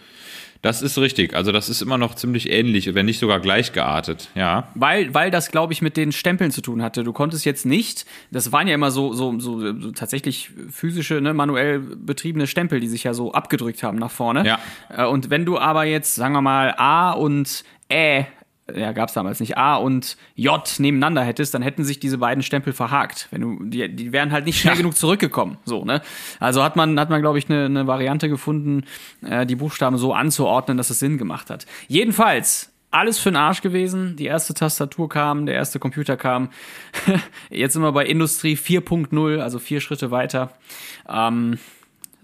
[0.63, 1.35] Das ist richtig.
[1.35, 4.29] Also das ist immer noch ziemlich ähnlich, wenn nicht sogar gleich geartet.
[4.35, 4.69] Ja.
[4.75, 7.05] Weil, weil das, glaube ich, mit den Stempeln zu tun hatte.
[7.05, 11.35] Du konntest jetzt nicht, das waren ja immer so, so, so, so tatsächlich physische, ne,
[11.35, 14.47] manuell betriebene Stempel, die sich ja so abgedrückt haben nach vorne.
[14.47, 14.59] Ja.
[14.89, 18.27] Äh, Und wenn du aber jetzt, sagen wir mal, A und Ä,
[18.75, 22.73] ja, gab's damals nicht, A und J nebeneinander hättest, dann hätten sich diese beiden Stempel
[22.73, 23.29] verhakt.
[23.31, 24.79] Wenn du, die, die wären halt nicht schnell Ja.
[24.79, 25.59] genug zurückgekommen.
[25.65, 26.03] So, ne?
[26.41, 28.85] Also hat man, hat man, glaube ich, eine, eine Variante gefunden,
[29.25, 31.67] äh, die Buchstaben so anzuordnen, dass es Sinn gemacht hat.
[31.87, 34.17] Jedenfalls, alles für den Arsch gewesen.
[34.17, 36.49] Die erste Tastatur kam, der erste Computer kam.
[37.51, 40.53] Jetzt sind wir bei Industrie 4.0, also vier Schritte weiter.
[41.09, 41.59] Ähm,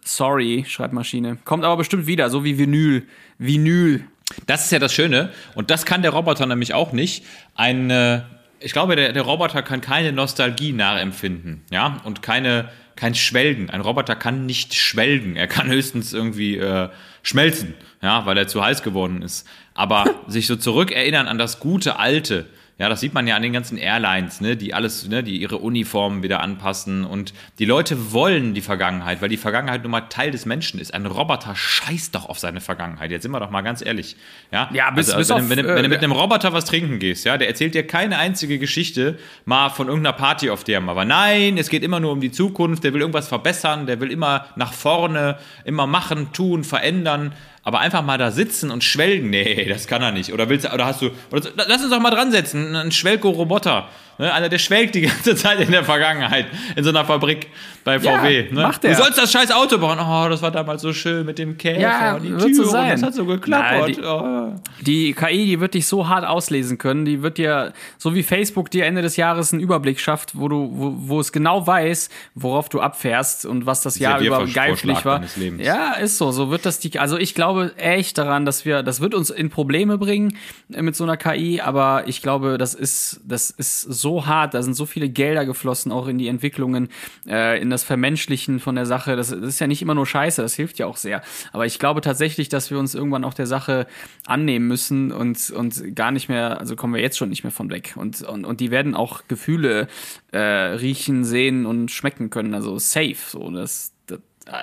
[0.05, 1.39] sorry, Schreibmaschine.
[1.45, 3.07] Kommt aber bestimmt wieder, so wie Vinyl.
[3.39, 4.05] Vinyl.
[4.47, 5.31] Das ist ja das Schöne.
[5.55, 7.25] Und das kann der Roboter nämlich auch nicht.
[7.55, 8.27] Eine,
[8.61, 11.63] ich glaube, der, der Roboter kann keine Nostalgie nachempfinden.
[11.71, 12.01] Ja.
[12.05, 13.71] Und keine, kein Schwelgen.
[13.71, 15.37] Ein Roboter kann nicht schwelgen.
[15.37, 16.89] Er kann höchstens irgendwie äh,
[17.23, 17.75] schmelzen.
[18.03, 19.47] Ja, weil er zu heiß geworden ist.
[19.75, 22.47] Aber sich so zurückerinnern an das gute Alte.
[22.83, 25.59] Ja, das sieht man ja an den ganzen Airlines, ne, die alles, ne, die ihre
[25.59, 30.33] Uniformen wieder anpassen und die Leute wollen die Vergangenheit, weil die Vergangenheit nun mal Teil
[30.33, 30.93] des Menschen ist.
[30.93, 33.13] Ein Roboter scheißt doch auf seine Vergangenheit.
[33.13, 34.17] Jetzt sind wir doch mal ganz ehrlich.
[34.51, 36.65] Ja, Ja, bis- also, bis wenn, auf, wenn, wenn, äh, du mit einem Roboter was
[36.65, 40.79] trinken gehst, ja, der erzählt dir keine einzige Geschichte mal von irgendeiner Party, auf der
[40.79, 41.05] er mal war.
[41.05, 44.47] Nein, es geht immer nur um die Zukunft, der will irgendwas verbessern, der will immer
[44.57, 47.33] nach vorne, immer machen, tun, verändern.
[47.65, 50.33] Aber einfach mal da sitzen und schwelgen, nee, das kann er nicht.
[50.33, 53.89] Oder willst du, oder hast du, oder, lass uns doch mal dran setzen, ein Schwelko-Roboter.
[54.23, 54.33] Ne?
[54.33, 57.49] Einer, der schwelgt die ganze Zeit in der Vergangenheit in so einer Fabrik
[57.83, 58.47] bei Ja, VW.
[58.53, 58.63] ne?
[58.63, 58.91] macht er.
[58.95, 59.99] Du sollst das scheiß Auto bauen.
[60.01, 62.91] Oh, das war damals so schön mit dem Käfer Ja, und die Tür so sein.
[62.93, 63.89] das hat so geklappert.
[63.89, 64.55] Nein, die- oh.
[64.81, 68.71] Die KI, die wird dich so hart auslesen können, die wird dir, so wie Facebook
[68.71, 72.69] dir Ende des Jahres einen Überblick schafft, wo du, wo, wo es genau weiß, worauf
[72.69, 75.21] du abfährst und was das Jahr über geiflich war.
[75.59, 76.31] Ja, ist so.
[76.31, 79.51] So wird das die, also ich glaube echt daran, dass wir, das wird uns in
[79.51, 80.37] Probleme bringen
[80.69, 84.75] mit so einer KI, aber ich glaube, das ist, das ist so hart, da sind
[84.75, 86.89] so viele Gelder geflossen, auch in die Entwicklungen,
[87.27, 89.17] äh, in das Vermenschlichen von der Sache.
[89.17, 91.23] Das, das ist ja nicht immer nur Scheiße, das hilft ja auch sehr.
[91.53, 93.87] Aber ich glaube tatsächlich, dass wir uns irgendwann auch der Sache
[94.27, 97.71] annehmen müssen und, und gar nicht mehr, also kommen wir jetzt schon nicht mehr von
[97.71, 97.95] weg.
[97.97, 99.89] Und, und, und die werden auch Gefühle
[100.33, 102.55] äh, riechen, sehen und schmecken können.
[102.55, 103.17] Also safe.
[103.29, 103.92] So, das,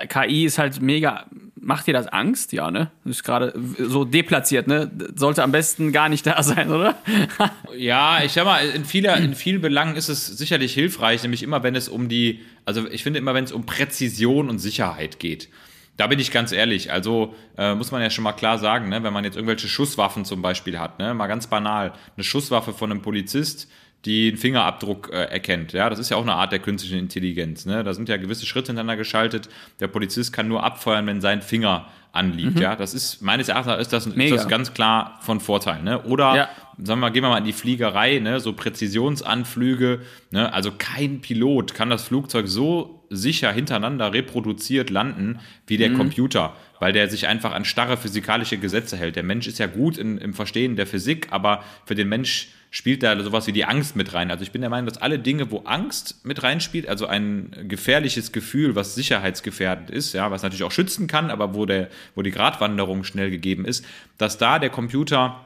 [0.10, 1.26] KI ist halt mega.
[1.62, 2.54] Macht dir das Angst?
[2.54, 2.90] Ja, ne?
[3.06, 4.90] Ist gerade so deplatziert, ne?
[5.16, 6.96] Sollte am besten gar nicht da sein, oder?
[7.78, 11.64] Ja, ich sag mal, in, vieler, in vielen Belangen ist es sicherlich hilfreich, nämlich immer,
[11.64, 15.50] wenn es um die, also ich finde immer, wenn es um Präzision und Sicherheit geht.
[15.96, 19.04] Da bin ich ganz ehrlich, also äh, muss man ja schon mal klar sagen, ne,
[19.04, 22.92] wenn man jetzt irgendwelche Schusswaffen zum Beispiel hat, ne, mal ganz banal, eine Schusswaffe von
[22.92, 23.70] einem Polizist,
[24.06, 25.74] die einen Fingerabdruck äh, erkennt.
[25.74, 27.66] Ja, das ist ja auch eine Art der künstlichen Intelligenz.
[27.66, 27.84] Ne?
[27.84, 29.50] Da sind ja gewisse Schritte hintereinander geschaltet.
[29.80, 32.60] Der Polizist kann nur abfeuern, wenn sein Finger anliegt.
[32.60, 35.84] Ja, das ist meines Erachtens ist das, ist das ganz klar von Vorteil.
[35.84, 36.02] Ne?
[36.04, 36.50] Oder Ja.
[36.78, 40.00] sagen wir mal, gehen wir mal in die Fliegerei, ne, so Präzisionsanflüge,
[40.32, 46.54] ne, also kein Pilot kann das Flugzeug so sicher hintereinander reproduziert landen wie der Computer,
[46.80, 49.16] weil der sich einfach an starre physikalische Gesetze hält.
[49.16, 53.02] Der Mensch ist ja gut in, im Verstehen der Physik, aber für den Mensch spielt
[53.02, 54.30] da sowas wie die Angst mit rein.
[54.30, 58.32] Also ich bin der Meinung, dass alle Dinge, wo Angst mit reinspielt, also ein gefährliches
[58.32, 62.32] Gefühl, was sicherheitsgefährdend ist, ja, was natürlich auch schützen kann, aber wo der, wo die
[62.32, 63.84] Gratwanderung schnell gegeben ist,
[64.18, 65.46] dass da der Computer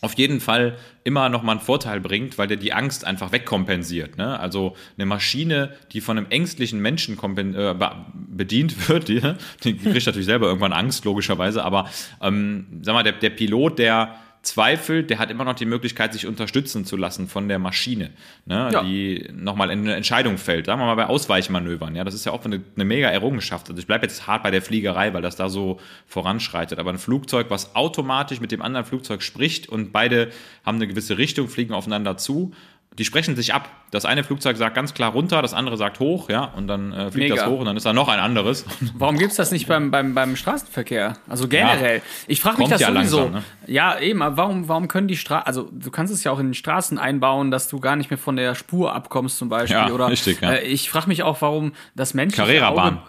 [0.00, 4.18] auf jeden Fall immer noch mal einen Vorteil bringt, weil der die Angst einfach wegkompensiert.
[4.18, 4.38] Ne?
[4.38, 9.20] Also eine Maschine, die von einem ängstlichen Menschen äh, be- bedient wird, die,
[9.62, 11.88] die kriegt natürlich selber irgendwann Angst, logischerweise, aber
[12.20, 16.26] ähm, sag mal, der, der Pilot, der zweifelt, der hat immer noch die Möglichkeit, sich
[16.26, 18.10] unterstützen zu lassen von der Maschine,
[18.46, 18.82] ne, Ja.
[18.82, 20.66] die nochmal eine Entscheidung fällt.
[20.66, 21.94] Sagen wir mal bei Ausweichmanövern.
[21.96, 23.68] Ja, das ist ja auch eine, eine mega Errungenschaft.
[23.68, 26.78] Also ich bleibe jetzt hart bei der Fliegerei, weil das da so voranschreitet.
[26.78, 30.30] Aber ein Flugzeug, was automatisch mit dem anderen Flugzeug spricht und beide
[30.64, 32.52] haben eine gewisse Richtung, fliegen aufeinander zu.
[32.98, 33.68] Die sprechen sich ab.
[33.90, 37.10] Das eine Flugzeug sagt ganz klar runter, das andere sagt hoch, ja, und dann äh,
[37.10, 37.34] fliegt Mega.
[37.36, 38.64] das hoch und dann ist da noch ein anderes.
[38.94, 41.14] Warum gibt's das nicht beim, beim, beim Straßenverkehr?
[41.28, 42.02] Also generell.
[42.28, 43.18] Ich frage mich das ja sowieso.
[43.18, 43.44] langsam, ne?
[43.66, 46.48] Ja, eben, aber warum, warum können die Straßen, also du kannst es ja auch in
[46.48, 49.76] den Straßen einbauen, dass du gar nicht mehr von der Spur abkommst zum Beispiel.
[49.76, 50.52] Ja, oder, richtig, ja.
[50.52, 53.02] Äh, ich frage mich auch, warum das menschliche Carrera-Bahn.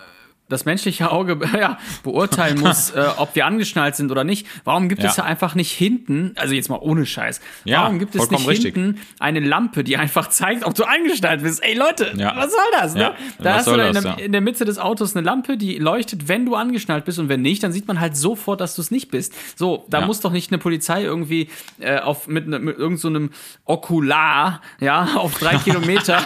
[0.47, 4.45] Das menschliche Auge ja, beurteilen muss, äh, ob wir angeschnallt sind oder nicht.
[4.63, 5.23] Warum gibt es Ja.
[5.23, 8.75] einfach nicht hinten, also jetzt mal ohne Scheiß, Ja, warum gibt es nicht richtig.
[8.75, 11.63] hinten eine Lampe, die einfach zeigt, ob du angeschnallt bist?
[11.63, 12.36] Ey Leute, Ja.
[12.36, 12.93] was soll das?
[12.93, 13.01] Ne?
[13.01, 14.17] Ja, Da hast du in, das, der, ja.
[14.19, 17.41] in der Mitte des Autos eine Lampe, die leuchtet, wenn du angeschnallt bist und wenn
[17.41, 19.34] nicht, dann sieht man halt sofort, dass du es nicht bist.
[19.58, 20.05] So, da Ja.
[20.05, 23.29] muss doch nicht eine Polizei irgendwie äh, auf mit, ne, mit irgendeinem so einem
[23.65, 26.17] Okular, ja, auf drei Kilometer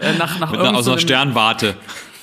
[0.00, 1.76] äh, nach nach Mit einer, irgend aus so einer einem- Sternwarte.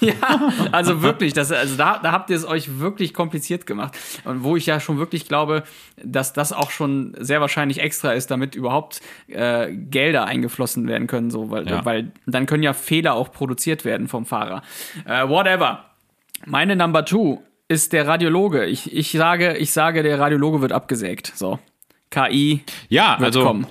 [0.21, 3.97] ja, also wirklich, das, also da, da habt ihr es euch wirklich kompliziert gemacht.
[4.25, 5.63] Und wo ich ja schon wirklich glaube,
[6.03, 11.31] dass das auch schon sehr wahrscheinlich extra ist, damit überhaupt äh, Gelder eingeflossen werden können,
[11.31, 11.85] so, weil, Ja.
[11.85, 14.61] weil dann können ja Fehler auch produziert werden vom Fahrer.
[15.05, 15.85] Äh, whatever.
[16.45, 18.65] Meine Number Two ist der Radiologe.
[18.65, 21.31] Ich, ich sage, ich sage, der Radiologe wird abgesägt.
[21.35, 21.59] So.
[22.11, 23.67] KI Ja, wird also kommen.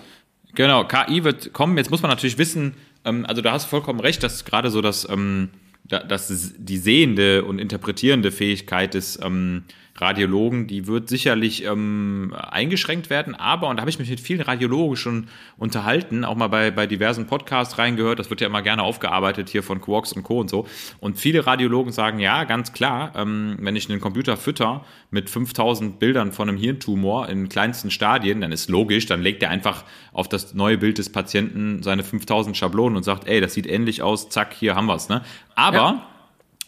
[0.54, 1.76] genau, KI wird kommen.
[1.76, 4.80] Jetzt muss man natürlich wissen, ähm, also da hast du vollkommen recht, dass gerade so
[4.80, 5.50] das, ähm,
[5.84, 9.64] dass die sehende und interpretierende Fähigkeit des ähm,
[10.02, 14.42] Radiologen, die wird sicherlich ähm, eingeschränkt werden, aber, und da habe ich mich mit vielen
[14.42, 18.82] Radiologen schon unterhalten, auch mal bei, bei diversen Podcasts reingehört, das wird ja immer gerne
[18.82, 20.40] aufgearbeitet hier von Quarks und Co.
[20.40, 20.66] und so.
[21.00, 25.98] Und viele Radiologen sagen, ja, ganz klar, ähm, wenn ich einen Computer fütter mit 5000
[25.98, 30.28] Bildern von einem Hirntumor in kleinsten Stadien, dann ist logisch, dann legt er einfach auf
[30.28, 34.28] das neue Bild des Patienten seine 5000 Schablonen und sagt, ey, das sieht ähnlich aus,
[34.28, 35.08] zack, hier haben wir's.
[35.08, 35.22] Ne?
[35.54, 36.06] Aber Ja.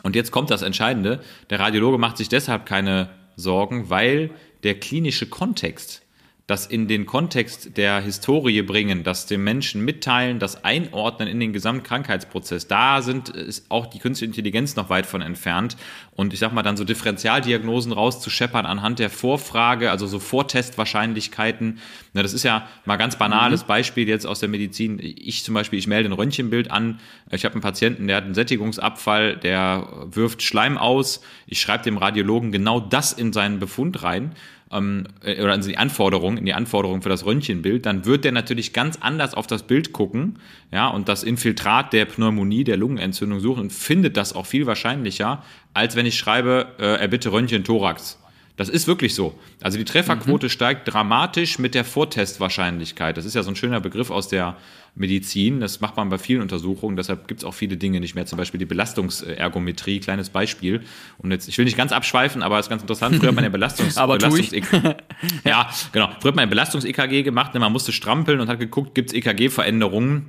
[0.02, 1.20] und jetzt kommt das Entscheidende.
[1.50, 4.30] Der Radiologe macht sich deshalb keine Sorgen, weil
[4.62, 6.03] der klinische Kontext,
[6.46, 11.54] das in den Kontext der Historie bringen, das dem Menschen mitteilen, das einordnen in den
[11.54, 15.78] Gesamtkrankheitsprozess, da sind ist auch die künstliche Intelligenz noch weit von entfernt.
[16.12, 21.78] Und ich sag mal, dann so Differentialdiagnosen rauszuscheppern anhand der Vorfrage, also so Vortestwahrscheinlichkeiten.
[22.12, 23.68] Na, das ist ja mal ganz banales mhm.
[23.68, 25.00] Beispiel jetzt aus der Medizin.
[25.00, 27.00] Ich zum Beispiel, ich melde ein Röntgenbild an.
[27.30, 31.22] Ich habe einen Patienten, der hat einen Sättigungsabfall, der wirft Schleim aus.
[31.46, 34.34] Ich schreibe dem Radiologen genau das in seinen Befund rein
[34.74, 38.32] ähm, äh, oder in die Anforderungen, in die Anforderungen für das Röntgenbild, dann wird der
[38.32, 40.38] natürlich ganz anders auf das Bild gucken,
[40.72, 45.42] ja, und das Infiltrat der Pneumonie, der Lungenentzündung suchen und findet das auch viel wahrscheinlicher,
[45.72, 48.18] als wenn ich schreibe, äh, er bitte Röntgen Thorax.
[48.56, 49.36] Das ist wirklich so.
[49.62, 50.50] Also die Trefferquote mhm.
[50.50, 53.16] steigt dramatisch mit der Vortestwahrscheinlichkeit.
[53.16, 54.56] Das ist ja so ein schöner Begriff aus der
[54.94, 55.58] Medizin.
[55.58, 56.96] Das macht man bei vielen Untersuchungen.
[56.96, 58.26] Deshalb gibt es auch viele Dinge nicht mehr.
[58.26, 60.82] Zum Beispiel die Belastungsergometrie, kleines Beispiel.
[61.18, 63.16] Und jetzt, ich will nicht ganz abschweifen, aber es ist ganz interessant.
[63.16, 64.52] Früher hat man ja Belastungs, aber Belastungs
[65.44, 66.10] ja, genau.
[66.20, 67.54] Früher hat man ein Belastungs-EKG gemacht.
[67.54, 70.26] Man musste strampeln und hat geguckt, gibt es EKG-Veränderungen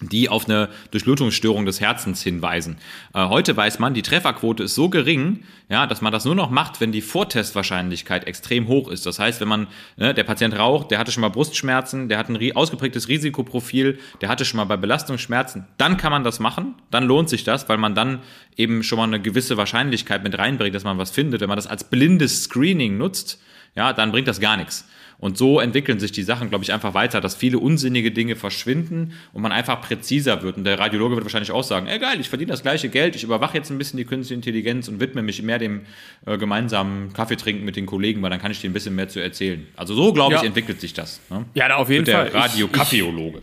[0.00, 2.76] die auf eine Durchblutungsstörung des Herzens hinweisen.
[3.14, 6.50] Äh, heute weiß man, die Trefferquote ist so gering, ja, dass man das nur noch
[6.50, 9.06] macht, wenn die Vortestwahrscheinlichkeit extrem hoch ist.
[9.06, 12.28] Das heißt, wenn man, ne, der Patient raucht, der hatte schon mal Brustschmerzen, der hat
[12.28, 17.04] ein ausgeprägtes Risikoprofil, der hatte schon mal bei Belastungsschmerzen, dann kann man das machen, dann
[17.04, 18.20] lohnt sich das, weil man dann
[18.56, 21.40] eben schon mal eine gewisse Wahrscheinlichkeit mit reinbringt, dass man was findet.
[21.40, 23.40] Wenn man das als blindes Screening nutzt,
[23.74, 24.88] ja, dann bringt das gar nichts.
[25.20, 29.14] Und so entwickeln sich die Sachen, glaube ich, einfach weiter, dass viele unsinnige Dinge verschwinden
[29.32, 30.56] und man einfach präziser wird.
[30.56, 33.24] Und der Radiologe wird wahrscheinlich auch sagen, ey geil, ich verdiene das gleiche Geld, ich
[33.24, 35.80] überwache jetzt ein bisschen die künstliche Intelligenz und widme mich mehr dem
[36.24, 39.20] äh, gemeinsamen Kaffeetrinken mit den Kollegen, weil dann kann ich dir ein bisschen mehr zu
[39.20, 39.66] erzählen.
[39.76, 41.20] Also so, glaube ich, entwickelt sich das.
[41.30, 41.46] Ne?
[41.54, 42.30] Ja, auf jeden der Fall.
[42.30, 43.42] Der Radio-Kaffeeologe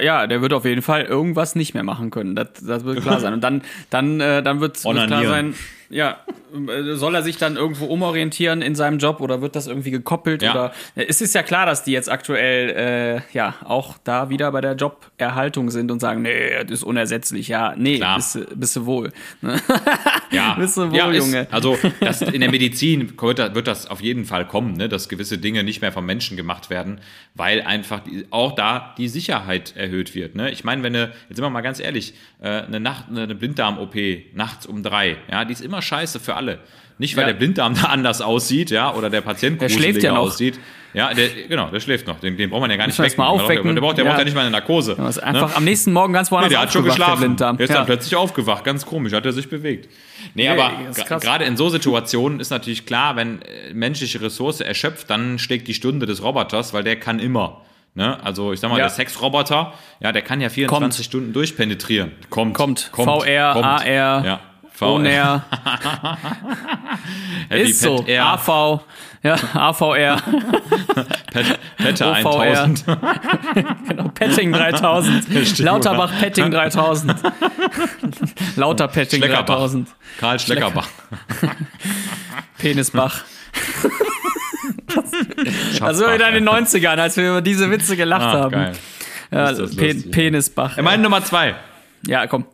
[0.00, 2.36] ja, der wird auf jeden Fall irgendwas nicht mehr machen können.
[2.36, 3.32] Das, das wird klar sein.
[3.32, 5.54] Und dann, dann, äh, dann wird klar sein,
[5.92, 6.18] ja,
[6.52, 10.42] äh, soll er sich dann irgendwo umorientieren in seinem Job oder wird das irgendwie gekoppelt?
[10.42, 10.52] Ja.
[10.52, 14.60] Oder es ist ja klar, dass die jetzt aktuell äh, ja auch da wieder bei
[14.60, 17.48] der Joberhaltung sind und sagen, nee, das ist unersetzlich.
[17.48, 19.12] Ja, nee, bist, bist du wohl.
[20.32, 21.42] Ja, bist du wohl, ja, Junge.
[21.42, 25.08] Ist, also das, in der Medizin wird, wird, das auf jeden Fall kommen, ne, dass
[25.08, 27.00] gewisse Dinge nicht mehr vom Menschen gemacht werden,
[27.34, 30.34] weil einfach die, auch da die Sicherheit erhöht wird.
[30.34, 30.50] Ne?
[30.50, 33.94] Ich meine, wenn eine, jetzt sind wir mal ganz ehrlich, äh, eine Nacht, eine Blinddarm-OP
[34.34, 36.58] nachts um drei, ja, die ist immer scheiße für alle.
[36.98, 37.28] Nicht, weil ja.
[37.28, 40.20] der Blinddarm da anders aussieht, ja, oder der Patient der schläft ja noch.
[40.20, 40.58] aussieht.
[40.94, 42.20] Ja, der, genau, der schläft noch.
[42.20, 43.16] Den, den braucht man ja gar nicht wecken.
[43.16, 43.74] Mal aufwecken.
[43.74, 44.10] Der, braucht, der ja.
[44.10, 44.94] braucht ja nicht mal eine Narkose.
[44.98, 45.56] Ja, einfach ne?
[45.56, 47.36] am nächsten Morgen ganz woanders nee, der hat schon geschlafen.
[47.36, 48.62] Der, der ist dann plötzlich aufgewacht.
[48.62, 49.88] Ganz komisch, hat er sich bewegt.
[50.34, 50.70] Nee, nee aber
[51.18, 55.74] gerade in so Situationen ist natürlich klar, wenn äh, menschliche Ressource erschöpft, dann schlägt die
[55.74, 57.62] Stunde des Roboters, weil der kann immer.
[57.94, 58.22] Ne?
[58.22, 58.84] Also ich sag mal, ja.
[58.84, 61.04] der Sexroboter, ja, der kann ja 24 kommt.
[61.06, 62.12] Stunden durchpenetrieren.
[62.28, 62.54] Kommt.
[62.54, 62.90] Kommt.
[62.92, 63.64] kommt VR, kommt.
[63.64, 64.24] AR.
[64.24, 64.40] Ja.
[64.82, 65.44] VR.
[67.56, 68.04] ist so.
[68.06, 68.26] R.
[68.26, 68.80] AV.
[69.24, 70.20] Ja, AVR.
[71.32, 72.84] Pet, Petter 1000.
[73.88, 75.58] genau, Petting 3000.
[75.60, 77.14] Lauterbach Petting 3000.
[78.56, 79.88] Lauter Petting 3000.
[80.18, 80.88] Karl Schleckerbach.
[82.58, 83.22] Penisbach.
[85.80, 88.50] also wieder in den 90ern, als wir über diese Witze gelacht ah, haben.
[88.50, 88.72] Geil.
[89.30, 90.76] Ja, Pe Penisbach.
[90.78, 91.54] Meine Nummer zwei.
[92.06, 92.44] Ja, komm.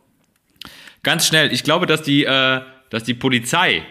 [1.03, 1.53] Ganz schnell.
[1.53, 3.83] Ich glaube, dass die, äh, dass die Polizei,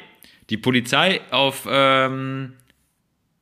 [0.50, 2.54] die Polizei auf ähm,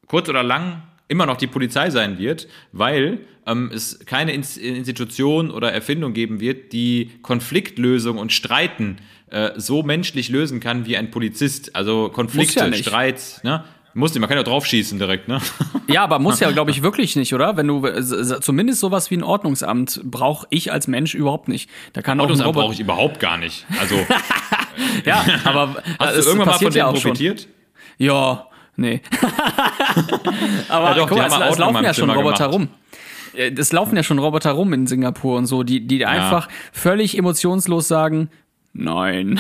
[0.07, 5.72] kurz oder lang immer noch die Polizei sein wird, weil ähm, es keine Institution oder
[5.72, 8.98] Erfindung geben wird, die Konfliktlösung und Streiten
[9.31, 11.74] äh, so menschlich lösen kann wie ein Polizist.
[11.76, 13.42] Also Konflikte, ja Streits.
[13.44, 13.64] Ne?
[13.96, 15.40] Muss nicht, man kann ja draufschießen direkt, ne?
[15.88, 17.56] Ja, aber muss ja, glaube ich, wirklich nicht, oder?
[17.56, 17.88] Wenn du
[18.40, 21.70] zumindest sowas wie ein Ordnungsamt brauche ich als Mensch überhaupt nicht.
[21.92, 23.64] Da kann Ordnungsamt brauche ich überhaupt gar nicht.
[23.80, 23.94] Also
[25.06, 27.40] ja, aber hast du irgendwann mal von dem profitiert?
[27.42, 27.50] Schon.
[27.98, 29.00] Ja, nee.
[30.68, 32.68] aber ja, doch, guck mal, es, es laufen ja schon Roboter rum
[33.35, 37.87] es laufen ja schon Roboter rum in Singapur und so, die, die einfach völlig emotionslos
[37.87, 38.30] sagen,
[38.72, 39.38] nein.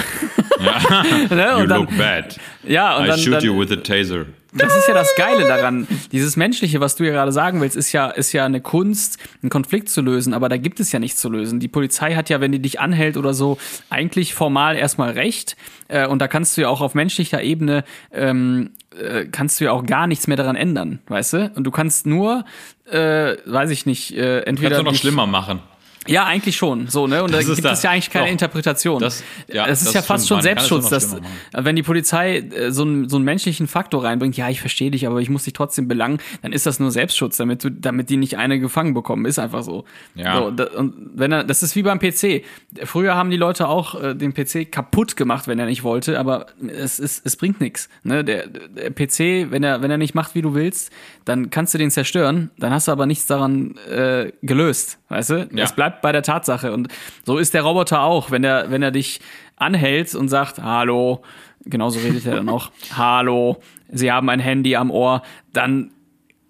[0.60, 1.02] Ja.
[1.30, 1.60] ne?
[1.60, 2.38] You dann, look bad.
[2.62, 4.26] Ja, und I dann, shoot dann, you with a taser.
[4.56, 5.86] Das ist ja das Geile daran.
[6.12, 9.50] Dieses Menschliche, was du ja gerade sagen willst, ist ja, ist ja eine Kunst, einen
[9.50, 11.60] Konflikt zu lösen, aber da gibt es ja nichts zu lösen.
[11.60, 13.58] Die Polizei hat ja, wenn die dich anhält oder so,
[13.90, 15.56] eigentlich formal erstmal recht.
[15.88, 19.72] Äh, und da kannst du ja auch auf menschlicher Ebene ähm, äh, kannst du ja
[19.72, 21.52] auch gar nichts mehr daran ändern, weißt du?
[21.54, 22.44] Und du kannst nur,
[22.90, 24.76] äh, weiß ich nicht, äh, entweder.
[24.76, 25.60] Kannst du noch schlimmer machen.
[26.08, 26.88] Ja, eigentlich schon.
[26.88, 27.22] So, ne?
[27.22, 28.32] Und da Das ist gibt da- es ja eigentlich keine doch.
[28.32, 29.00] Interpretation.
[29.00, 31.16] Das- ja, das ist das ja fast stimmt, schon Selbstschutz, dass,
[31.52, 35.06] wenn die Polizei äh, so einen, so einen menschlichen Faktor reinbringt, ja, ich verstehe dich,
[35.06, 38.16] aber ich muss dich trotzdem belangen, dann ist das nur Selbstschutz, damit du, damit die
[38.16, 39.24] nicht eine gefangen bekommen.
[39.26, 39.84] Ist einfach so.
[40.14, 40.38] Ja.
[40.38, 42.42] So, da, und wenn er, das ist wie beim PC.
[42.84, 46.46] Früher haben die Leute auch äh, den PC kaputt gemacht, wenn er nicht wollte, aber
[46.68, 47.88] es ist, es bringt nichts.
[48.02, 48.24] Ne?
[48.24, 50.90] Der, der PC, wenn er, wenn er nicht macht, wie du willst,
[51.24, 55.48] dann kannst du den zerstören, dann hast du aber nichts daran äh, gelöst, weißt du?
[55.52, 55.64] Ja.
[55.64, 56.72] Es bleibt bei der Tatsache.
[56.72, 56.88] Und
[57.24, 59.20] so ist der Roboter auch, wenn er, wenn er dich
[59.56, 61.22] anhält und sagt, hallo,
[61.64, 65.90] genauso redet er dann auch, hallo, Sie haben ein Handy am Ohr, dann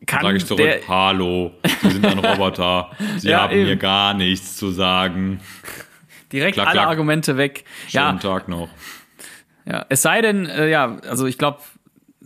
[0.07, 3.65] kann Sage ich zurück, hallo, Sie sind ein Roboter, Sie Ja, haben eben.
[3.65, 5.41] mir gar nichts zu sagen.
[6.33, 6.89] direkt Klack, alle klack.
[6.89, 7.65] Argumente weg.
[7.89, 8.69] Schönen Ja, Tag noch.
[9.65, 11.59] Ja, es sei denn, äh, ja, also ich glaube,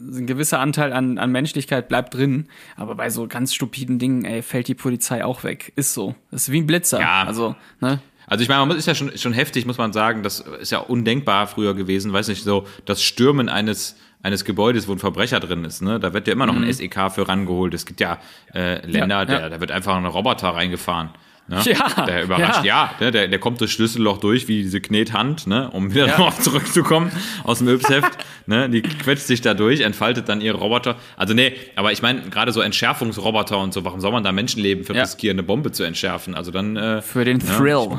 [0.00, 4.42] ein gewisser Anteil an, an Menschlichkeit bleibt drin, aber bei so ganz stupiden Dingen, ey,
[4.42, 5.72] fällt die Polizei auch weg.
[5.76, 6.14] Ist so.
[6.30, 7.00] Das ist wie ein Blitzer.
[7.00, 7.24] Ja.
[7.24, 8.00] Also, ne?
[8.26, 10.78] Also ich meine, man ist ja schon, schon heftig, muss man sagen, das ist ja
[10.78, 15.64] undenkbar früher gewesen, weiß nicht, so das Stürmen eines eines Gebäudes, wo ein Verbrecher drin
[15.64, 15.98] ist, ne?
[15.98, 17.72] Da wird ja immer noch ein SEK für rangeholt.
[17.72, 18.18] Es gibt ja
[18.54, 19.48] äh, Länder, Ja, Der, ja.
[19.48, 21.08] da wird einfach ein Roboter reingefahren.
[21.50, 21.60] Ne?
[21.64, 23.10] Ja, der überrascht, ja, ne?
[23.10, 25.68] der, der kommt das Schlüsselloch durch wie diese Knethand, ne?
[25.70, 27.10] um wieder darauf zurückzukommen
[27.42, 28.12] aus dem Yps-Heft.
[28.46, 28.70] ne?
[28.70, 30.96] Die quetscht sich da durch, entfaltet dann ihre Roboter.
[31.16, 34.84] Also nee, aber ich meine, gerade so Entschärfungsroboter und so, warum soll man da Menschenleben
[34.84, 35.02] für Ja.
[35.02, 36.36] riskieren, eine Bombe zu entschärfen?
[36.36, 37.98] Also dann äh, Für den Thrill.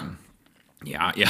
[0.86, 1.28] ja, ja.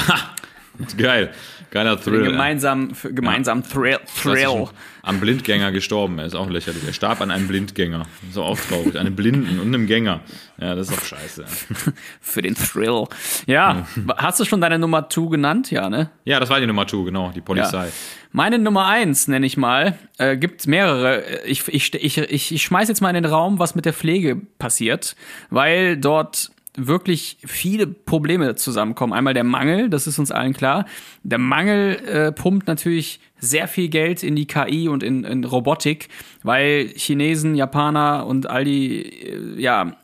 [0.98, 1.32] Geil.
[1.72, 2.32] Geiler für den Thrill.
[2.32, 3.98] gemeinsamen, für gemeinsamen Thrill.
[4.22, 4.68] Thrill.
[5.04, 6.20] Am Blindgänger gestorben.
[6.20, 6.84] Er ist auch lächerlich.
[6.86, 8.06] Er starb an einem Blindgänger.
[8.30, 9.00] Ist auch traurig.
[9.00, 10.20] Einem Blinden und einem Gänger.
[10.60, 11.46] Ja, das ist doch scheiße.
[12.20, 13.06] Für den Thrill.
[13.48, 15.72] Ja, hast du schon deine Nummer 2 genannt?
[15.72, 16.12] Ja, ne?
[16.26, 17.32] Ja, das war die Nummer 2, genau.
[17.34, 17.88] Die Polizei.
[18.34, 21.24] Meine Nummer eins nenne ich mal, äh, gibt mehrere.
[21.46, 24.36] Ich, ich, ich, ich, ich schmeiß jetzt mal in den Raum, was mit der Pflege
[24.36, 25.16] passiert,
[25.50, 29.14] weil dort wirklich viele Probleme zusammenkommen.
[29.14, 30.86] Einmal der Mangel, das ist uns allen klar.
[31.24, 36.08] Der Mangel äh, pumpt natürlich sehr viel Geld in die KI und in, in Robotik,
[36.44, 39.98] weil Chinesen, Japaner und all die äh, ja,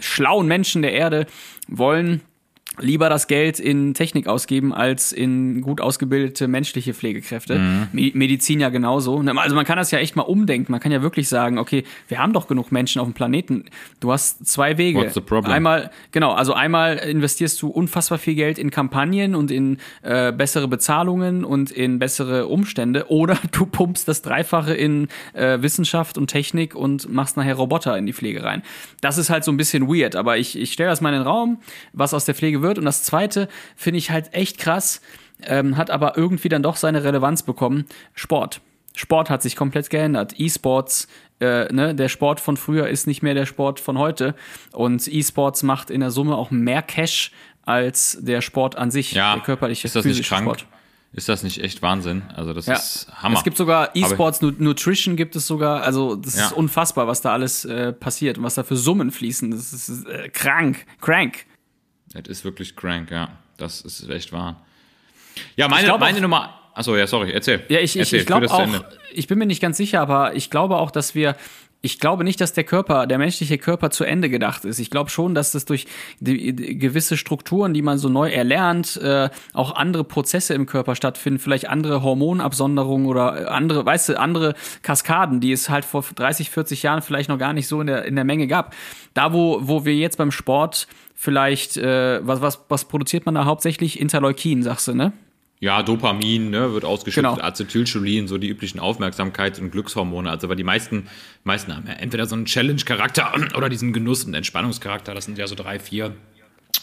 [0.00, 1.26] schlauen Menschen der Erde
[1.66, 2.22] wollen
[2.80, 7.58] lieber das Geld in Technik ausgeben als in gut ausgebildete menschliche Pflegekräfte.
[7.92, 9.22] Me- Medizin ja genauso.
[9.22, 10.72] Ne, Also man kann das ja echt mal umdenken.
[10.72, 13.64] Man kann ja wirklich sagen, okay, wir haben doch genug Menschen auf dem Planeten.
[14.00, 14.98] Du hast zwei Wege.
[15.00, 15.52] What's the problem?
[15.52, 20.68] Einmal, genau, also einmal investierst du unfassbar viel Geld in Kampagnen und in äh, bessere
[20.68, 26.74] Bezahlungen und in bessere Umstände oder du pumpst das Dreifache in äh, Wissenschaft und Technik
[26.74, 28.62] und machst nachher Roboter in die Pflege rein.
[29.00, 31.22] Das ist halt so ein bisschen weird, aber ich, ich stelle das mal in den
[31.26, 31.58] Raum,
[31.92, 32.67] was aus der Pflege wird.
[32.76, 35.00] Und das zweite finde ich halt echt krass,
[35.42, 37.86] ähm, hat aber irgendwie dann doch seine Relevanz bekommen.
[38.14, 38.60] Sport.
[38.94, 40.34] Sport hat sich komplett geändert.
[40.38, 41.06] E-Sports,
[41.40, 44.34] äh, ne, der Sport von früher ist nicht mehr der Sport von heute.
[44.72, 47.30] Und E-Sports macht in der Summe auch mehr Cash
[47.64, 50.42] als der Sport an sich, Ja, der körperliche, ist das nicht krank?
[50.42, 50.66] Sport.
[51.12, 52.22] Ist das nicht echt Wahnsinn?
[52.36, 52.74] Also das Ja.
[52.74, 53.38] ist Hammer.
[53.38, 56.46] Es gibt sogar E-Sports Nu- Nutrition gibt es sogar, also das Ja.
[56.46, 59.50] ist unfassbar, was da alles äh, passiert und was da für Summen fließen.
[59.50, 61.46] Das ist äh, krank, crank.
[62.12, 63.28] Das ist wirklich crank, ja.
[63.56, 64.64] Das ist echt wahr.
[65.56, 66.54] Ja, meine, glaub meine Nummer.
[66.74, 67.64] Achso, ja, sorry, erzähl.
[67.68, 68.66] Ja, ich, ich, ich glaube auch,
[69.12, 71.34] ich bin mir nicht ganz sicher, aber ich glaube auch, dass wir,
[71.80, 74.78] ich glaube nicht, dass der Körper, der menschliche Körper zu Ende gedacht ist.
[74.78, 75.86] Ich glaube schon, dass das durch
[76.20, 80.94] die, die, gewisse Strukturen, die man so neu erlernt, äh, auch andere Prozesse im Körper
[80.94, 86.04] stattfinden, vielleicht andere Hormonabsonderungen oder äh, andere, weißt du, andere Kaskaden, die es halt vor
[86.14, 88.72] 30, 40 Jahren vielleicht noch gar nicht so in der, in der Menge gab.
[89.14, 90.86] Da, wo, wo wir jetzt beim Sport
[91.18, 93.98] vielleicht, äh, was, was, was produziert man da hauptsächlich?
[94.00, 95.12] Interleukin, sagst du, ne?
[95.60, 97.44] Ja, Dopamin ne, wird ausgeschüttet, Genau.
[97.44, 100.30] Acetylcholin, so die üblichen Aufmerksamkeits- und Glückshormone.
[100.30, 101.08] Also, weil die meisten,
[101.42, 105.12] meisten haben ja entweder so einen Challenge-Charakter oder diesen Genuss- und Entspannungscharakter.
[105.12, 106.14] Das sind ja so drei, vier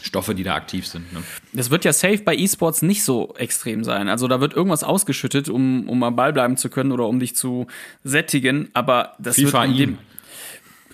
[0.02, 1.13] Stoffe, die da aktiv sind.
[1.13, 1.24] Ne?
[1.54, 4.10] Das wird ja safe bei E-Sports nicht so extrem sein.
[4.10, 7.38] Also da wird irgendwas ausgeschüttet, um, um am Ball bleiben zu können oder um dich
[7.38, 7.67] zu
[8.04, 8.67] sättigen.
[8.74, 9.98] Aber das wird in dem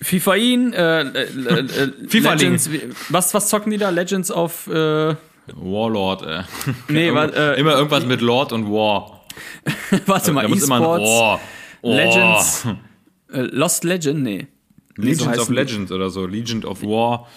[0.02, 0.74] Fifain.
[0.74, 2.70] FIFAin, äh, äh, äh, FIFA Legends,
[3.10, 3.90] was, was zocken die da?
[3.90, 5.16] Legends of, äh,
[5.56, 6.44] Warlord, äh.
[6.88, 9.22] nee, immer, wa- äh, immer irgendwas mit Lord und War.
[10.06, 11.40] warte mal, E-Sports, War.
[11.40, 11.40] War.
[11.84, 12.66] Legends,
[13.34, 14.48] äh, Lost Legend, nee.
[14.98, 15.50] Nee, so of.
[15.50, 16.26] Legends oder so.
[16.26, 17.28] Legion of War.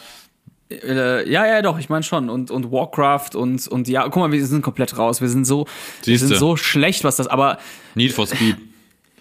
[0.71, 2.29] Äh, ja, ja, doch, ich meine schon.
[2.29, 5.21] Und, und Warcraft und, und ja, guck mal, wir sind komplett raus.
[5.21, 5.67] Wir sind so,
[6.05, 7.59] wir sind so schlecht, was das, aber
[7.95, 8.57] Need for Speed.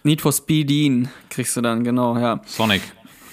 [0.03, 2.41] Need for Speedin kriegst du dann, genau, ja.
[2.45, 2.81] Sonic.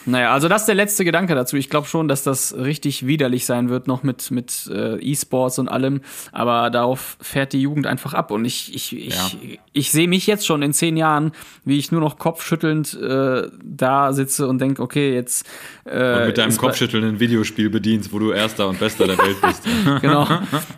[0.07, 1.57] Naja, also das ist der letzte Gedanke dazu.
[1.57, 5.69] Ich glaube schon, dass das richtig widerlich sein wird, noch mit, mit äh, E-Sports und
[5.69, 6.01] allem.
[6.33, 8.31] Aber darauf fährt die Jugend einfach ab.
[8.31, 9.31] Und ich, ich, ich, Ja.
[9.73, 11.33] ich sehe mich jetzt schon in zehn Jahren,
[11.65, 15.47] wie ich nur noch kopfschüttelnd äh, da sitze und denke, okay, jetzt.
[15.85, 19.41] Äh, Und mit deinem Kopfschütteln ein Videospiel bedienst, wo du Erster und Bester der Welt
[19.41, 19.63] bist.
[20.01, 20.27] Genau.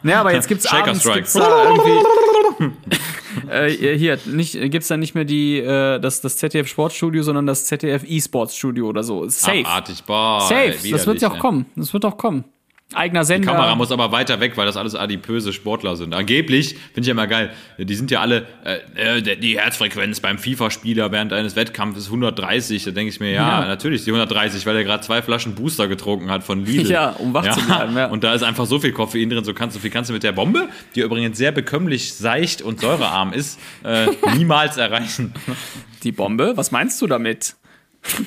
[0.03, 1.19] Ja, aber jetzt gibt's Shaker abends Strike.
[1.21, 2.73] gibt's da irgendwie.
[3.49, 7.67] äh, hier, nicht, gibt's da nicht mehr die, äh, das, das ZDF Sportstudio, sondern das
[7.67, 9.29] ZDF E-Sports Studio oder so.
[9.29, 9.61] Safe.
[9.61, 10.41] Abartig, boah.
[10.41, 10.91] Safe.
[10.91, 11.41] Das wird ja auch ey.
[11.41, 11.67] kommen.
[11.77, 12.45] Das wird auch kommen.
[12.95, 13.51] Eigener Sender.
[13.51, 16.15] Die Kamera muss aber weiter weg, weil das alles adipöse Sportler sind.
[16.15, 20.39] Angeblich, finde ich ja immer geil, die sind ja alle, äh, äh, die Herzfrequenz beim
[20.39, 22.85] FIFA-Spieler während eines Wettkampfes ist 130.
[22.85, 23.67] Da denke ich mir, ja, Ja.
[23.69, 26.91] natürlich die 130, weil er gerade zwei Flaschen Booster getrunken hat von Lidl.
[26.91, 28.07] Ja, um wach zu bleiben, ja.
[28.07, 30.23] Und da ist einfach so viel Koffein drin, so, kannst, so viel kannst du mit
[30.23, 35.33] der Bombe, die übrigens sehr bekömmlich seicht und säurearm ist, äh, niemals erreichen.
[36.03, 36.53] Die Bombe?
[36.57, 37.55] Was meinst du damit?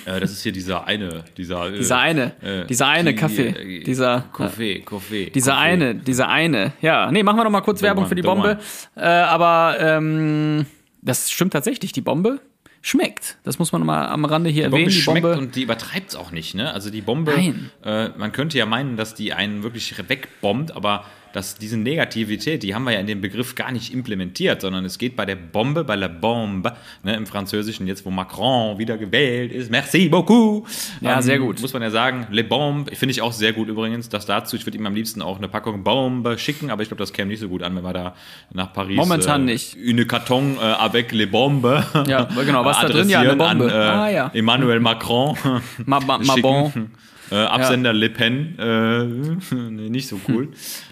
[0.05, 3.47] Äh, das ist hier dieser eine, dieser, äh, Dieser eine, äh, dieser eine die, Kaffee,
[3.47, 5.29] äh, dieser, Kaffee, Kaffee.
[5.29, 5.63] dieser Kaffee.
[5.63, 6.71] eine, dieser eine.
[6.81, 8.57] Ja, nee, machen wir noch mal kurz Werbung one, für die the Bombe.
[8.95, 10.65] Äh, aber ähm,
[11.01, 11.91] das stimmt tatsächlich.
[11.91, 12.39] Die Bombe
[12.81, 13.37] schmeckt.
[13.43, 14.95] Das muss man mal am Rande hier Die Bombe erwähnen.
[14.95, 15.37] Die schmeckt Bombe.
[15.39, 16.71] und die übertreibt es auch nicht, ne?
[16.71, 17.71] Also die Bombe, Nein.
[17.83, 21.03] äh, man könnte ja meinen, dass die einen wirklich wegbombt, aber
[21.35, 24.97] dass diese Negativität, die haben wir ja in dem Begriff gar nicht implementiert, sondern es
[24.97, 26.73] geht bei der Bombe, bei la Bombe,
[27.03, 30.65] ne, im Französischen, jetzt wo Macron wieder gewählt ist, merci beaucoup.
[31.01, 31.59] Ähm, Ja, sehr gut.
[31.59, 34.65] Muss man ja sagen, le Bombe, finde ich auch sehr gut übrigens, das dazu, ich
[34.65, 37.41] würde ihm am liebsten auch eine Packung Bombe schicken, aber ich glaube, das käme nicht
[37.41, 38.15] so gut an, wenn wir da
[38.53, 39.75] nach Paris Momentan äh, nicht.
[39.75, 43.09] Une Karton äh, avec les Bombes Ja, genau, was da drin?
[43.09, 43.65] Ja, eine Bombe.
[43.65, 44.31] An, äh, Ah, ja.
[44.33, 45.37] Emmanuel Macron.
[45.85, 46.91] Ma, ma, ma bon.
[47.31, 49.55] Äh, Absender Le Pen, äh,
[49.89, 50.49] nicht so cool.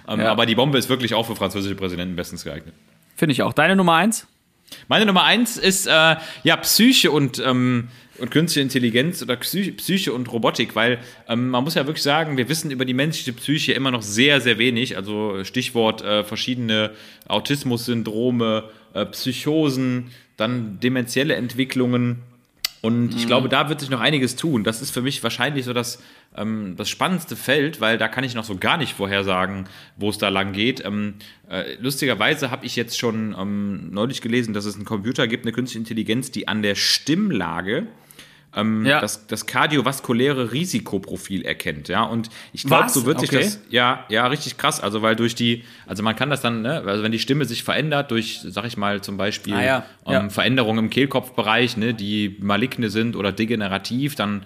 [0.07, 0.31] Ähm, Ja.
[0.31, 2.73] Aber die Bombe ist wirklich auch für französische Präsidenten bestens geeignet.
[3.15, 3.53] Finde ich auch.
[3.53, 4.27] Deine Nummer eins?
[4.87, 10.31] Meine Nummer eins ist äh, ja Psyche und, ähm, und künstliche Intelligenz oder Psyche, und
[10.31, 13.91] Robotik, weil ähm, man muss ja wirklich sagen, wir wissen über die menschliche Psyche immer
[13.91, 14.97] noch sehr, sehr wenig.
[14.97, 16.91] Also Stichwort äh, verschiedene
[17.27, 18.63] Autismus-Syndrome,
[18.93, 22.21] äh, Psychosen, dann dementielle Entwicklungen.
[22.83, 24.65] Und ich glaube, da wird sich noch einiges tun.
[24.65, 26.03] Das ist für mich wahrscheinlich so das,
[26.35, 30.17] ähm, das spannendste Feld, weil da kann ich noch so gar nicht vorhersagen, wo es
[30.17, 30.83] da lang geht.
[30.83, 31.13] Ähm,
[31.49, 35.53] äh, lustigerweise habe ich jetzt schon ähm, neulich gelesen, dass es einen Computer gibt, eine
[35.53, 37.87] künstliche Intelligenz, die an der Stimmlage
[38.55, 38.99] ähm, Ja.
[39.01, 42.03] das, das kardiovaskuläre Risikoprofil erkennt, ja.
[42.03, 43.43] Und ich glaube, so wird sich Okay.
[43.43, 44.79] das, ja, ja, richtig krass.
[44.81, 47.63] Also weil durch die, also man kann das dann, ne, also wenn die Stimme sich
[47.63, 49.85] verändert durch, sag ich mal, zum Beispiel Ah, ja.
[50.05, 50.29] ähm, Ja.
[50.29, 54.43] Veränderungen im Kehlkopfbereich, ne, die maligne sind oder degenerativ, dann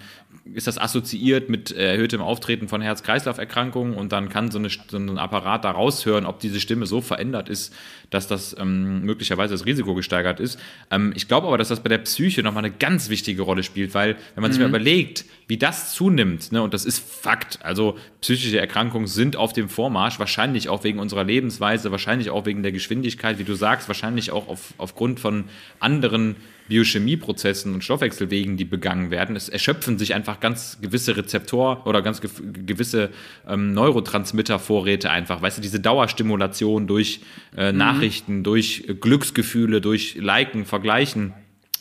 [0.54, 5.18] ist das assoziiert mit erhöhtem Auftreten von Herz-Kreislauf-Erkrankungen und dann kann so, eine, so ein
[5.18, 7.74] Apparat da raushören, ob diese Stimme so verändert ist,
[8.10, 10.58] dass das ähm, möglicherweise das Risiko gesteigert ist.
[10.90, 13.94] Ähm, ich glaube aber, dass das bei der Psyche nochmal eine ganz wichtige Rolle spielt,
[13.94, 17.98] weil wenn man sich mal überlegt, wie das zunimmt, ne, und das ist Fakt, also
[18.20, 22.72] psychische Erkrankungen sind auf dem Vormarsch, wahrscheinlich auch wegen unserer Lebensweise, wahrscheinlich auch wegen der
[22.72, 25.44] Geschwindigkeit, wie du sagst, wahrscheinlich auch auf, aufgrund von
[25.80, 26.36] anderen
[26.68, 29.36] Biochemieprozessen und Stoffwechselwegen, die begangen werden.
[29.36, 32.30] Es erschöpfen sich einfach ganz gewisse Rezeptor- oder ganz ge
[32.66, 33.10] gewisse
[33.48, 35.40] ähm, Neurotransmittervorräte einfach.
[35.40, 37.20] Weißt du, diese Dauerstimulation durch
[37.56, 41.34] äh, Nachrichten, durch Glücksgefühle, durch Liken, Vergleichen.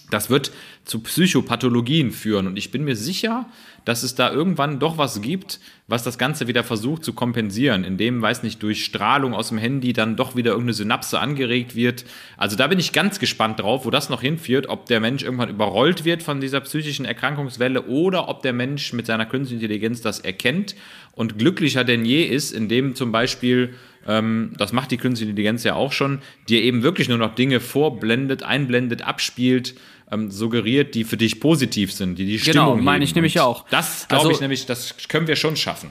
[0.10, 0.52] Das wird
[0.88, 2.48] zu Psychopathologien führen.
[2.48, 3.46] Und ich bin mir sicher,
[3.84, 8.22] dass es da irgendwann doch was gibt, was das Ganze wieder versucht zu kompensieren, indem,
[8.22, 12.06] weiß nicht, durch Strahlung aus dem Handy dann doch wieder irgendeine Synapse angeregt wird.
[12.38, 15.50] Also da bin ich ganz gespannt drauf, wo das noch hinführt, ob der Mensch irgendwann
[15.50, 20.20] überrollt wird von dieser psychischen Erkrankungswelle oder ob der Mensch mit seiner künstlichen Intelligenz das
[20.20, 20.76] erkennt
[21.14, 23.74] und glücklicher denn je ist, indem zum Beispiel
[24.08, 27.60] ähm, das macht die künstliche Intelligenz ja auch schon, dir eben wirklich nur noch Dinge
[27.60, 29.76] vorblendet, einblendet, abspielt,
[30.12, 33.04] ähm, suggeriert, die für dich positiv sind, die die Genau, Stimmung meine heben.
[33.04, 33.66] ich nämlich auch.
[33.70, 35.90] Das glaube Also- ich nämlich, das können wir schon schaffen.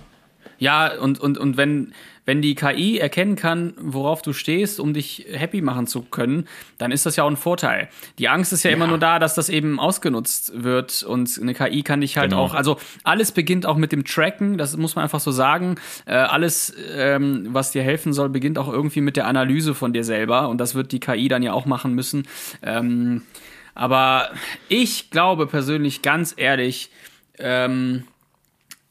[0.59, 1.93] Ja, und, und, und wenn,
[2.25, 6.49] wenn die KI erkennen kann, worauf du stehst, um dich happy machen zu können,
[6.79, 7.91] dann ist das ja auch ein Vorteil.
[8.19, 11.83] Die Angst ist ja, immer nur da, dass das eben ausgenutzt wird und eine KI
[11.83, 12.43] kann dich halt Genau.
[12.43, 15.75] auch, also alles beginnt auch mit dem Tracken, das muss man einfach so sagen.
[16.07, 20.05] Äh, alles, ähm, was dir helfen soll, beginnt auch irgendwie mit der Analyse von dir
[20.05, 22.27] selber und das wird die KI dann ja auch machen müssen.
[22.63, 23.21] Ähm,
[23.77, 24.31] aber
[24.69, 26.91] ich glaube persönlich, ganz ehrlich,
[27.39, 28.05] ähm,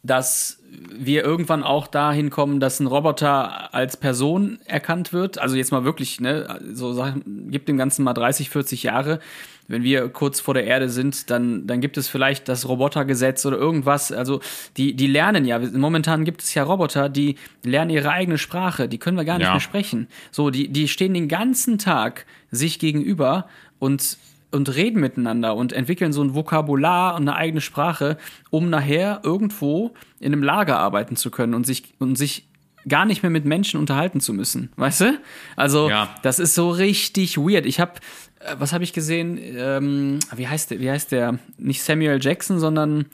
[0.04, 0.60] dass
[0.94, 5.38] wir irgendwann auch dahin kommen, dass ein Roboter als Person erkannt wird.
[5.40, 9.20] Also jetzt mal wirklich, ne, so Sachen, gibt dem Ganzen mal 30, 40 Jahre.
[9.68, 13.58] Wenn wir kurz vor der Erde sind, dann, dann gibt es vielleicht das Robotergesetz oder
[13.58, 14.12] irgendwas.
[14.12, 14.42] Also
[14.78, 15.58] die, die lernen ja.
[15.58, 18.88] Momentan gibt es ja Roboter, die lernen ihre eigene Sprache.
[18.88, 19.54] Die können wir gar nicht Ja.
[19.54, 20.08] mehr sprechen.
[20.30, 23.48] So, die, die stehen den ganzen Tag sich gegenüber
[23.80, 24.18] und
[24.56, 28.18] und reden miteinander und entwickeln so ein Vokabular und eine eigene Sprache,
[28.50, 32.48] um nachher irgendwo in einem Lager arbeiten zu können und sich, und sich
[32.88, 35.20] gar nicht mehr mit Menschen unterhalten zu müssen, weißt du?
[35.56, 36.10] Also Ja.
[36.24, 37.66] das ist so richtig weird.
[37.66, 37.94] Ich habe,
[38.40, 39.40] äh, was habe ich gesehen?
[39.42, 40.80] Ähm, wie heißt der?
[40.80, 41.40] Wie heißt der?
[41.58, 43.06] Nicht Samuel Jackson, sondern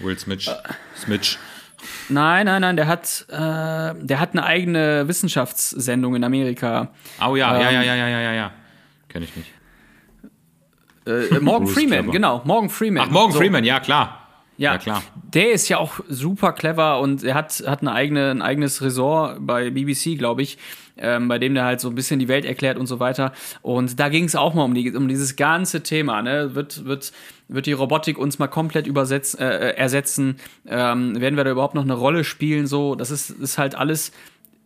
[0.00, 0.50] Will Smith.
[0.96, 1.38] Smith.
[2.08, 2.76] nein, nein, nein.
[2.76, 6.90] Der hat, äh, der hat eine eigene Wissenschaftssendung in Amerika.
[7.20, 8.52] Oh ja, ja, Ähm, ja, ja, ja, ja, ja, ja.
[9.08, 9.50] Kenn ich nicht.
[11.06, 12.42] Äh, Morgan Bruce Freeman, genau.
[12.44, 13.06] Morgan Freeman.
[13.06, 13.38] Ach, Morgan So.
[13.38, 14.20] Freeman, ja, klar.
[14.56, 15.02] Ja, Ja, klar.
[15.32, 19.38] Der ist ja auch super clever und er hat, hat eine eigene, ein eigenes Ressort
[19.40, 20.58] bei BBC, glaube ich,
[20.96, 23.32] ähm, bei dem der halt so ein bisschen die Welt erklärt und so weiter.
[23.62, 26.22] Und da ging es auch mal um, die, um dieses ganze Thema.
[26.22, 26.54] Ne?
[26.54, 27.12] Wird, wird,
[27.48, 30.36] wird die Robotik uns mal komplett übersetzen, äh, äh, ersetzen?
[30.68, 32.68] Ähm, werden wir da überhaupt noch eine Rolle spielen?
[32.68, 34.12] So, das ist, ist halt alles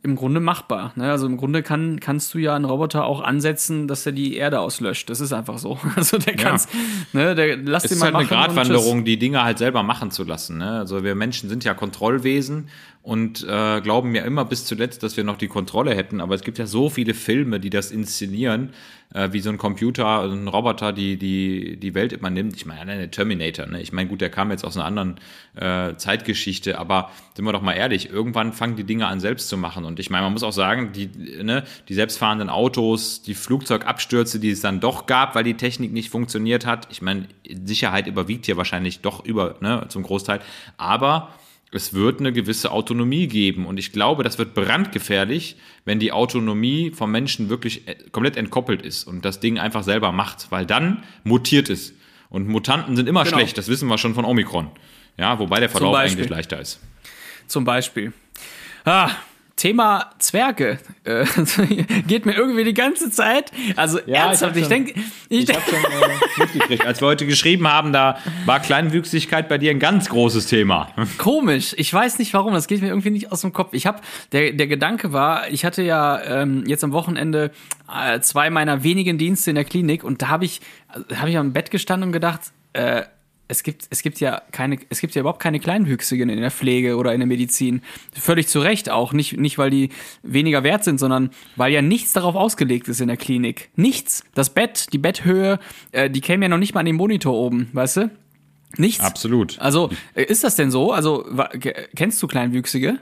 [0.02, 0.92] im Grunde machbar.
[0.94, 1.10] Ne?
[1.10, 4.60] Also im Grunde kann, kannst du ja einen Roboter auch ansetzen, dass er die Erde
[4.60, 5.10] auslöscht.
[5.10, 5.78] Das ist einfach so.
[5.96, 6.68] Also der kann's,
[7.12, 8.26] ne, der lass Es den ist mal halt eine.
[8.26, 10.58] Gratwanderung, die Dinge halt selber machen zu lassen.
[10.58, 10.78] Ne?
[10.78, 12.68] Also wir Menschen sind ja Kontrollwesen
[13.08, 16.20] und äh, glauben ja immer bis zuletzt, dass wir noch die Kontrolle hätten.
[16.20, 18.74] Aber es gibt ja so viele Filme, die das inszenieren,
[19.14, 22.54] äh, wie so ein Computer, ein Roboter, die die die Welt übernimmt.
[22.54, 23.64] Ich meine, der Terminator.
[23.64, 23.80] Ne?
[23.80, 25.16] Ich meine, gut, der kam jetzt aus einer anderen
[25.54, 29.56] äh, Zeitgeschichte, aber sind wir doch mal ehrlich, irgendwann fangen die Dinge an selbst zu
[29.56, 29.86] machen.
[29.86, 31.08] Und ich meine, man muss auch sagen, die
[31.42, 36.10] ne, die selbstfahrenden Autos, die Flugzeugabstürze, die es dann doch gab, weil die Technik nicht
[36.10, 36.86] funktioniert hat.
[36.90, 37.26] Ich meine,
[37.64, 40.40] Sicherheit überwiegt hier wahrscheinlich doch über ne, zum Großteil,
[40.76, 41.30] aber
[41.70, 43.66] es wird eine gewisse Autonomie geben.
[43.66, 48.82] Und ich glaube, das wird brandgefährlich, wenn die Autonomie vom Menschen wirklich äh, komplett entkoppelt
[48.82, 51.92] ist und das Ding einfach selber macht, weil dann mutiert es.
[52.30, 53.36] Und Mutanten sind immer Genau.
[53.36, 54.70] schlecht, das wissen wir schon von Omikron.
[55.16, 56.80] Ja, wobei der Verlauf eigentlich leichter ist.
[57.46, 58.12] Zum Beispiel.
[58.84, 59.10] Ah,
[59.58, 60.78] Thema Zwerge.
[61.02, 61.26] Äh,
[62.06, 63.50] geht mir irgendwie die ganze Zeit.
[63.76, 64.94] Also ernsthaft, hab ich denke,
[65.28, 66.86] ich Ich denk, habe schon äh, mitgekriegt.
[66.86, 70.88] Als wir heute geschrieben haben, da war Kleinwüchsigkeit bei dir ein ganz großes Thema.
[71.18, 71.74] komisch.
[71.76, 72.54] Ich weiß nicht warum.
[72.54, 73.74] Das geht mir irgendwie nicht aus dem Kopf.
[73.74, 74.00] Ich habe
[74.32, 77.50] der der Gedanke war, ich hatte ja ähm, jetzt am Wochenende
[77.92, 80.60] äh, zwei meiner wenigen Dienste in der Klinik und da habe ich
[81.16, 82.40] habe ich am Bett gestanden und gedacht.
[82.74, 83.02] Äh,
[83.48, 86.96] es gibt, es gibt ja keine, es gibt ja überhaupt keine Kleinwüchsigen in der Pflege
[86.96, 87.82] oder in der Medizin.
[88.12, 89.12] Völlig zu Recht auch.
[89.12, 89.88] Nicht, nicht, weil die
[90.22, 93.70] weniger wert sind, sondern weil ja nichts darauf ausgelegt ist in der Klinik.
[93.74, 94.22] Nichts.
[94.34, 95.58] Das Bett, die Betthöhe,
[95.92, 98.10] äh, die kämen ja noch nicht mal an den Monitor oben, weißt du?
[98.76, 99.02] Nichts.
[99.02, 99.58] Absolut.
[99.58, 100.92] Also, äh, ist das denn so?
[100.92, 101.24] Also,
[101.96, 102.98] kennst du Kleinwüchsige?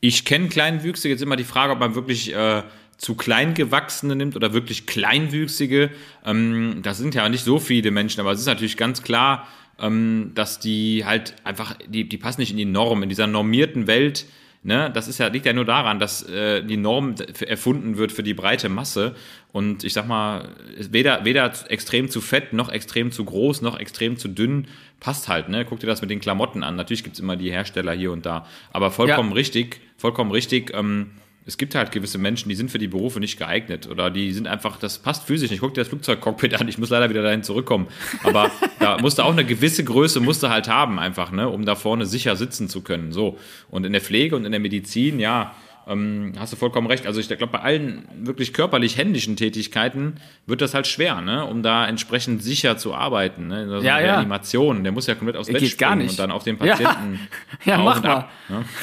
[0.00, 2.62] Ich kenne Kleinwüchsige, jetzt immer die Frage, ob man wirklich äh,
[2.98, 5.90] zu Kleingewachsene nimmt oder wirklich Kleinwüchsige.
[6.24, 9.46] Ähm, das sind ja nicht so viele Menschen, aber es ist natürlich ganz klar,
[9.78, 13.86] ähm, dass die halt einfach, die, die passen nicht in die Norm, in dieser normierten
[13.86, 14.26] Welt.
[14.62, 17.14] Ne, das ist ja, liegt ja nur daran, dass äh, die Norm
[17.46, 19.14] erfunden wird für die breite Masse.
[19.52, 20.48] Und ich sag mal,
[20.90, 24.66] weder, weder extrem zu fett, noch extrem zu groß, noch extrem zu dünn
[24.98, 25.48] passt halt.
[25.50, 25.64] Ne?
[25.64, 26.74] Guck dir das mit den Klamotten an.
[26.74, 28.44] Natürlich gibt's immer die Hersteller hier und da.
[28.72, 29.36] Aber vollkommen Ja.
[29.36, 30.72] richtig, vollkommen richtig.
[30.74, 31.12] Ähm,
[31.46, 34.48] es gibt halt gewisse Menschen, die sind für die Berufe nicht geeignet oder die sind
[34.48, 35.60] einfach, das passt physisch nicht.
[35.60, 37.86] Guck dir das Flugzeugcockpit an, ich muss leider wieder dahin zurückkommen.
[38.24, 42.04] Aber da musste auch eine gewisse Größe musste halt haben, einfach, ne, um da vorne
[42.04, 43.12] sicher sitzen zu können.
[43.12, 43.38] So.
[43.70, 45.54] Und in der Pflege und in der Medizin, ja,
[45.86, 47.06] ähm, hast du vollkommen recht.
[47.06, 50.16] Also ich glaube, bei allen wirklich körperlich händischen Tätigkeiten
[50.46, 51.44] wird das halt schwer, ne?
[51.44, 53.46] um da entsprechend sicher zu arbeiten.
[53.48, 53.58] Ne?
[53.70, 54.14] Also Ja, ja.
[54.14, 56.74] Reanimation, der muss ja komplett aufs Bett Geht springen und dann auf den Ja.
[56.74, 57.20] Patienten
[57.64, 58.10] Ja, auf mach mal.
[58.16, 58.64] ab, ne?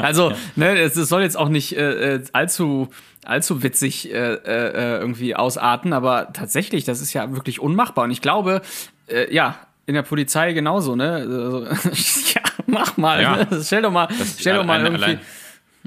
[0.00, 2.88] Also, ne, es, es soll jetzt auch nicht äh, äh, allzu,
[3.24, 8.04] allzu witzig äh, äh, irgendwie ausarten, aber tatsächlich, das ist ja wirklich unmachbar.
[8.04, 8.62] Und ich glaube,
[9.08, 11.12] äh, ja, in der Polizei genauso, ne?
[11.14, 11.64] Also,
[12.34, 13.20] ja, mach mal.
[13.20, 13.36] Ja.
[13.50, 13.60] Ne?
[13.62, 14.08] Stell doch mal,
[14.38, 15.04] stell doch mal irgendwie.
[15.04, 15.20] Allein,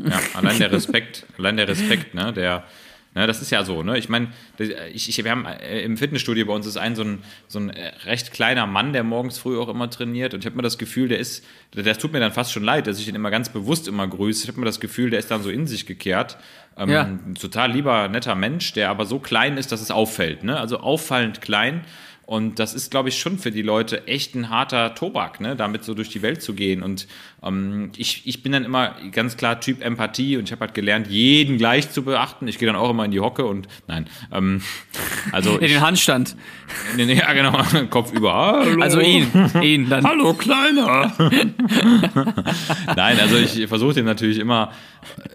[0.08, 2.64] ja, allein der Respekt, allein der Respekt, ne, der,
[3.16, 4.28] ne, das ist ja so, ne, ich meine,
[4.93, 7.70] ich, ich, wir haben äh, im Fitnessstudio bei uns ist ein so ein, so ein
[7.70, 10.78] äh, recht kleiner Mann, der morgens früh auch immer trainiert und ich habe mir das
[10.78, 11.43] Gefühl, der ist,
[11.76, 14.08] der- das tut mir dann fast schon leid, dass ich ihn immer ganz bewusst immer
[14.08, 16.38] grüße, ich habe mir das Gefühl, der ist dann so in sich gekehrt,
[16.78, 17.04] ähm, Ja.
[17.04, 20.80] ein total lieber, netter Mensch, der aber so klein ist, dass es auffällt, ne, also
[20.80, 21.82] auffallend klein
[22.26, 25.56] und das ist, glaube ich, schon für die Leute echt ein harter Tobak, ne?
[25.56, 26.84] damit so durch die Welt zu gehen.
[26.84, 27.08] Und
[27.44, 31.08] ähm, ich, ich bin dann immer ganz klar Typ Empathie und ich habe halt gelernt,
[31.08, 32.48] jeden gleich zu beachten.
[32.48, 34.08] Ich gehe dann auch immer in die Hocke und nein.
[34.32, 34.62] Ähm,
[35.32, 36.36] also In ich, den Handstand.
[36.96, 38.34] nee, nee, ja genau, Kopf über.
[38.34, 38.82] Hallo.
[38.82, 39.32] Also ihn.
[39.62, 40.04] ihn dann.
[40.04, 41.14] Hallo Kleiner.
[42.96, 44.72] Nein, also ich versuche dem natürlich immer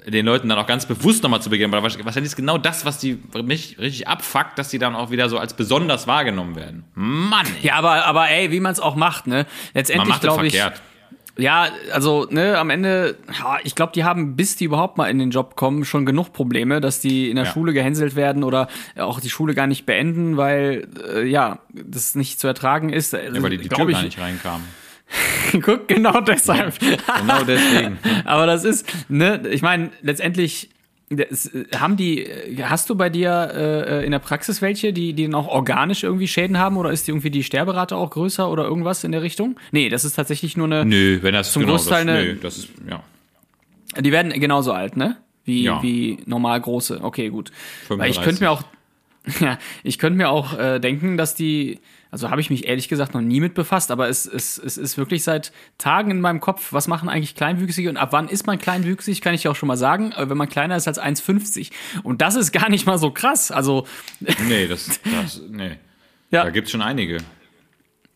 [0.07, 2.85] äh, den Leuten dann auch ganz bewusst nochmal zu begegnen, weil wahrscheinlich ist genau das,
[2.85, 6.85] was die mich richtig abfuckt, dass die dann auch wieder so als besonders wahrgenommen werden.
[6.95, 7.69] Mann, ey.
[7.69, 9.47] Ja, aber, aber ey, wie man es auch macht, ne?
[9.73, 10.55] Letztendlich macht es glaube ich.
[10.55, 10.83] verkehrt.
[11.37, 15.19] Ja, also ne, am Ende, ja, ich glaube, die haben, bis die überhaupt mal in
[15.19, 17.51] den Job kommen, schon genug Probleme, dass die in der Ja.
[17.53, 22.39] Schule gehänselt werden oder auch die Schule gar nicht beenden, weil äh, ja, das nicht
[22.39, 23.13] zu ertragen ist.
[23.15, 24.63] Ja, weil die, die Tür gar nicht reinkam.
[25.63, 26.79] Guck, genau deshalb.
[26.79, 27.99] Genau deswegen.
[28.25, 30.71] Aber das ist, ne, ich meine, letztendlich
[31.17, 35.13] das, äh, haben die, äh, hast du bei dir äh, in der Praxis welche, die,
[35.13, 38.51] die dann auch organisch irgendwie Schäden haben oder ist die irgendwie die Sterberate auch größer
[38.51, 39.57] oder irgendwas in der Richtung?
[39.73, 42.37] Nee, das ist tatsächlich nur eine, Nö, wenn das Zum genau, Großteil das, eine- nö,
[42.41, 43.03] das ist, ja.
[44.01, 45.17] die werden genauso alt, ne?
[45.45, 45.83] Wie, Ja.
[45.83, 47.01] wie normal große.
[47.03, 47.51] Okay, gut.
[47.89, 48.23] Weil ich 35.
[48.25, 48.63] könnte mir auch,
[49.41, 53.15] ja, ich könnte mir auch äh, denken, dass die, also habe ich mich ehrlich gesagt
[53.15, 56.73] noch nie mit befasst, aber es, es, es ist wirklich seit Tagen in meinem Kopf,
[56.73, 59.67] was machen eigentlich Kleinwüchsige und ab wann ist man kleinwüchsig, kann ich ja auch schon
[59.67, 61.71] mal sagen, äh, wenn man kleiner ist als 1,50.
[62.03, 63.51] Und das ist gar nicht mal so krass.
[63.51, 63.87] Also,
[64.49, 65.79] Nee, das, das nee.
[66.31, 66.45] ja.
[66.45, 67.19] Da gibt's schon einige.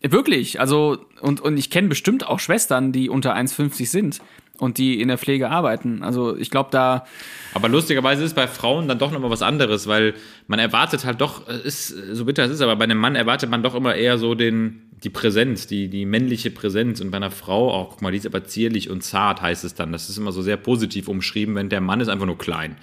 [0.01, 4.21] Wirklich, also und, und ich kenne bestimmt auch Schwestern, die unter 1,50 sind
[4.59, 6.03] und die in der Pflege arbeiten.
[6.03, 7.07] Also ich glaube, da
[7.55, 10.15] Aber lustigerweise ist bei Frauen dann doch nochmal was anderes, weil
[10.47, 13.51] man erwartet halt doch, es ist so bitter es ist, aber bei einem Mann erwartet
[13.51, 17.01] man doch immer eher so den, die Präsenz, die, die männliche Präsenz.
[17.01, 19.75] Und bei einer Frau auch, guck mal, die ist aber zierlich und zart, heißt es
[19.75, 19.93] dann.
[19.93, 22.77] Das ist immer so sehr positiv umschrieben, wenn der Mann ist einfach nur klein.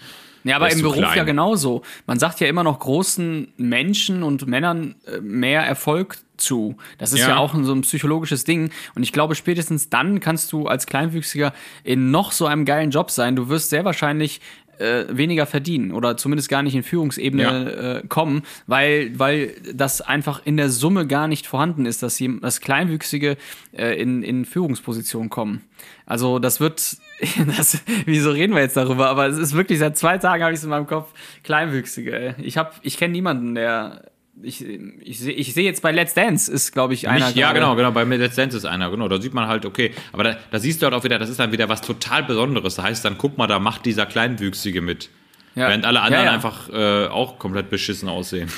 [0.45, 1.17] Ja, aber im Beruf klein.
[1.17, 1.81] ja genauso.
[2.05, 6.77] Man sagt ja immer noch großen Menschen und Männern äh, mehr Erfolg zu.
[6.99, 7.29] Das ist ja.
[7.29, 7.37] Ja.
[7.37, 8.69] auch so ein psychologisches Ding.
[8.93, 11.51] Und ich glaube, spätestens dann kannst du als Kleinwüchsiger
[11.83, 13.35] in noch so einem geilen Job sein.
[13.35, 14.39] Du wirst sehr wahrscheinlich
[14.80, 20.41] äh, weniger verdienen oder zumindest gar nicht in Führungsebene äh, kommen, weil, weil das einfach
[20.45, 23.38] in der Summe gar nicht vorhanden ist, dass, jem- dass Kleinwüchsige
[23.71, 25.61] äh, in, in Führungspositionen kommen.
[26.05, 26.97] Also das wird,
[27.57, 29.07] das, wieso reden wir jetzt darüber?
[29.09, 31.11] Aber es ist wirklich, seit zwei Tagen habe ich es in meinem Kopf,
[31.43, 32.15] Kleinwüchsige.
[32.15, 32.34] Ey.
[32.39, 34.05] Ich habe, ich kenne niemanden, der,
[34.41, 37.27] ich, ich sehe ich seh jetzt bei Let's Dance ist, glaube ich, einer.
[37.27, 37.91] Nicht, ja, genau, genau.
[37.91, 39.07] Bei Let's Dance ist einer, genau.
[39.07, 39.91] Da sieht man halt, okay.
[40.11, 42.75] Aber da, da siehst du halt auch wieder, das ist dann wieder was total Besonderes.
[42.75, 45.09] Da heißt dann, guck mal, da macht dieser Kleinwüchsige mit.
[45.55, 45.69] Ja.
[45.69, 46.36] Während alle anderen ja, ja.
[46.36, 48.51] einfach äh, auch komplett beschissen aussehen.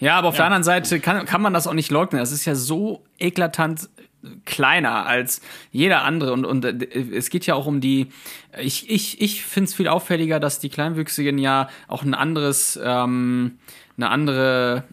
[0.00, 2.20] Ja, aber auf der anderen Seite kann, kann man das auch nicht leugnen.
[2.20, 3.88] Das ist ja so eklatant
[4.44, 8.08] kleiner als jeder andere und, und äh, es geht ja auch um die
[8.58, 13.58] ich, ich, ich finde es viel auffälliger, dass die Kleinwüchsigen ja auch ein anderes ähm,
[13.96, 14.84] eine andere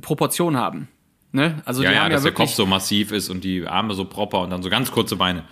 [0.00, 0.88] Proportion haben.
[1.32, 1.62] Ne?
[1.64, 3.66] Also Ja, die ja, haben dass ja der wirklich Kopf so massiv ist und die
[3.66, 5.44] Arme so proper und dann so ganz kurze Beine.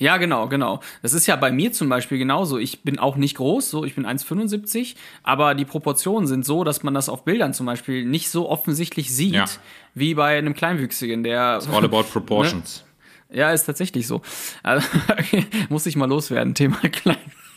[0.00, 0.80] Ja, genau, genau.
[1.02, 2.56] Das ist ja bei mir zum Beispiel genauso.
[2.56, 6.84] Ich bin auch nicht groß, so ich bin 1,75, aber die Proportionen sind so, dass
[6.84, 9.46] man das auf Bildern zum Beispiel nicht so offensichtlich sieht, Ja.
[9.94, 11.60] wie bei einem Kleinwüchsigen, der.
[11.72, 12.84] All about proportions.
[13.30, 14.22] Ja, ist tatsächlich so.
[14.62, 14.86] Also,
[15.68, 17.16] muss ich mal loswerden, Thema klein.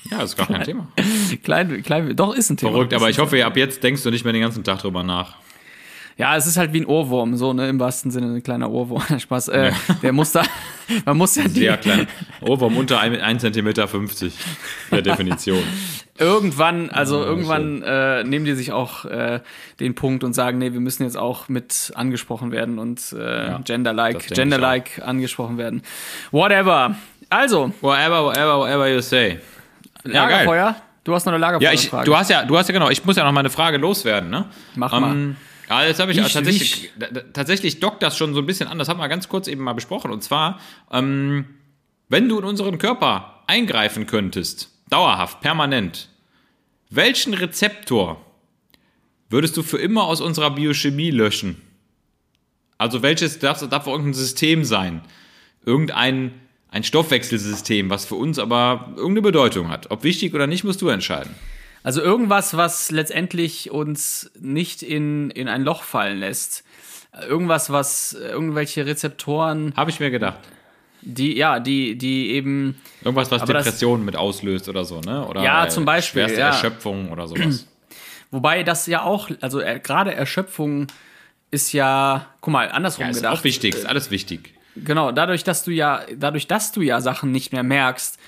[0.10, 0.88] Ja, ist gar kein Thema.
[1.44, 2.72] Klein, klein, doch ist ein Thema.
[2.72, 5.36] Verrückt, aber ich hoffe, ab jetzt denkst du nicht mehr den ganzen Tag drüber nach.
[6.18, 9.02] Ja, es ist halt wie ein Ohrwurm, so, ne, im wahrsten Sinne ein kleiner Ohrwurm.
[9.20, 9.48] Spaß.
[9.50, 9.72] Äh,
[10.04, 10.44] Der muss da,
[11.06, 12.08] man muss ja die, Sehr klein.
[12.42, 14.34] Ohrwurm unter 1 cm 50
[14.92, 15.64] der Definition.
[16.20, 19.40] irgendwann, also irgendwann äh, nehmen die sich auch äh,
[19.80, 23.64] den Punkt und sagen, nee, wir müssen jetzt auch mit angesprochen werden und äh, das
[23.66, 25.82] genderlike, genderlike angesprochen werden.
[26.32, 26.96] Whatever.
[27.30, 29.40] Also, Whatever, whatever, whatever you say.
[30.06, 30.32] Ja, geil.
[30.46, 30.76] Lagerfeuer.
[31.04, 32.04] Du hast noch eine Ja, Lagerfeuerfrage.
[32.04, 33.78] ich, du hast ja, du hast ja genau, ich muss ja noch mal eine Frage
[33.78, 34.46] loswerden, ne?
[34.76, 35.12] Mach mal.
[35.12, 35.36] Ähm,
[35.70, 36.92] ja, jetzt habe ich ja tatsächlich,
[37.34, 38.78] tatsächlich dockt das schon so ein bisschen an.
[38.78, 40.12] Das haben wir ganz kurz eben mal besprochen.
[40.12, 40.60] Und zwar,
[40.92, 41.46] ähm,
[42.10, 46.10] wenn du in unseren Körper eingreifen könntest, dauerhaft, permanent,
[46.90, 48.22] welchen Rezeptor
[49.30, 51.62] würdest du für immer aus unserer Biochemie löschen?
[52.78, 55.02] Also welches darf, darf irgendein System sein?
[55.66, 56.34] Irgendein
[56.72, 59.92] ein Stoffwechselsystem, was für uns aber irgendeine Bedeutung hat.
[59.92, 61.36] Ob wichtig oder nicht, musst du entscheiden.
[61.84, 66.64] Also irgendwas, was letztendlich uns nicht in, in ein Loch fallen lässt.
[67.28, 70.40] Irgendwas, was irgendwelche Rezeptoren, Habe ich mir gedacht.
[71.02, 75.28] die, ja, die, die eben, Irgendwas, was Aber das- Depressionen mit auslöst oder so, ne?
[75.28, 76.48] Oder Ja, zum Beispiel, Schwerste ja.
[76.48, 77.68] Erschöpfung oder sowas.
[78.32, 80.88] wobei das ja auch, also äh, gerade Erschöpfung
[81.50, 83.40] ist ja, guck mal, andersrum Ja, ist gedacht.
[83.40, 84.54] auch wichtig, ist alles wichtig.
[84.76, 88.20] Genau, dadurch, dass du ja, dadurch, dass du ja Sachen nicht mehr merkst,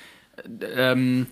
[0.61, 1.27] äh, ähm,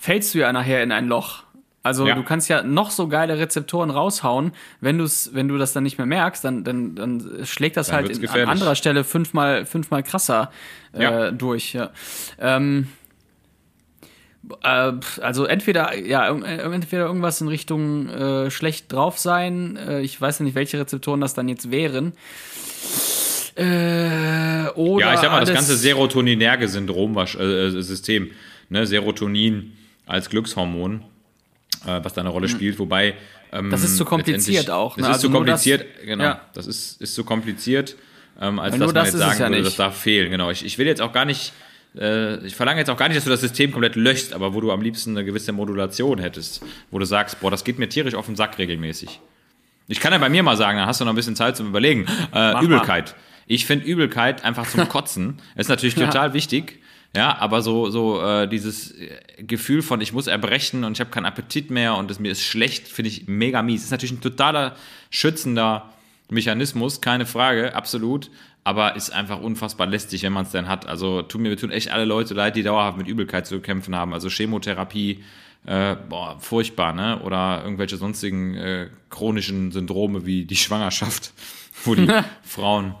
[0.00, 1.44] fällst du ja nachher in ein Loch.
[1.84, 2.14] Also Ja.
[2.14, 5.96] du kannst ja noch so geile Rezeptoren raushauen, wenn du's, wenn du das dann nicht
[5.96, 10.02] mehr merkst, dann, dann, dann schlägt das Dann halt in, an anderer Stelle fünfmal, fünfmal
[10.02, 10.50] krasser
[10.92, 11.30] äh, Ja.
[11.30, 11.72] durch.
[11.72, 11.90] Ja.
[12.38, 12.88] Ähm,
[14.62, 19.76] äh, also entweder ja äh, entweder irgendwas in Richtung äh, schlecht drauf sein.
[19.76, 22.12] Äh, ich weiß ja nicht, welche Rezeptoren das dann jetzt wären.
[23.58, 28.30] Äh, oder Ja, ich sag mal, das ganze serotoninerge Syndrom, äh, äh, System,
[28.68, 28.86] ne?
[28.86, 29.72] Serotonin
[30.06, 31.02] als Glückshormon,
[31.86, 33.14] äh, was da eine Rolle spielt, wobei
[33.52, 35.02] ähm, Das ist zu kompliziert auch, ne?
[35.02, 36.24] Das ist Also zu nur das- kompliziert, genau.
[36.24, 36.40] ja.
[36.54, 37.96] Das ist, ist zu kompliziert.
[38.40, 40.30] ähm, als Weil dass man das jetzt sagen ja würde, das darf fehlen.
[40.30, 40.50] Genau.
[40.50, 41.52] Ich, ich will jetzt auch gar nicht,
[41.98, 44.60] äh, ich verlange jetzt auch gar nicht, dass du das System komplett löschst, aber wo
[44.60, 48.14] du am liebsten eine gewisse Modulation hättest, wo du sagst, boah, das geht mir tierisch
[48.14, 49.18] auf den Sack regelmäßig.
[49.90, 51.68] Ich kann ja bei mir mal sagen, dann hast du noch ein bisschen Zeit zum
[51.68, 52.06] Überlegen.
[52.34, 53.14] Äh, Übelkeit.
[53.48, 55.40] Ich finde Übelkeit einfach zum Kotzen.
[55.56, 56.80] ist natürlich total wichtig.
[57.16, 61.10] Ja, aber so, so äh, dieses äh, Gefühl von, ich muss erbrechen und ich habe
[61.10, 63.82] keinen Appetit mehr und es, mir ist schlecht, finde ich mega mies.
[63.82, 64.76] Ist natürlich ein totaler
[65.08, 65.90] schützender
[66.28, 68.30] Mechanismus, keine Frage, absolut.
[68.64, 70.86] Aber ist einfach unfassbar lästig, wenn man es denn hat.
[70.86, 74.12] Also tut mir tun echt alle Leute leid, die dauerhaft mit Übelkeit zu kämpfen haben.
[74.12, 75.24] Also Chemotherapie,
[75.64, 77.22] äh, boah, furchtbar, ne?
[77.22, 81.32] Oder irgendwelche sonstigen äh, chronischen Syndrome wie die Schwangerschaft,
[81.84, 82.06] wo die
[82.42, 82.94] Frauen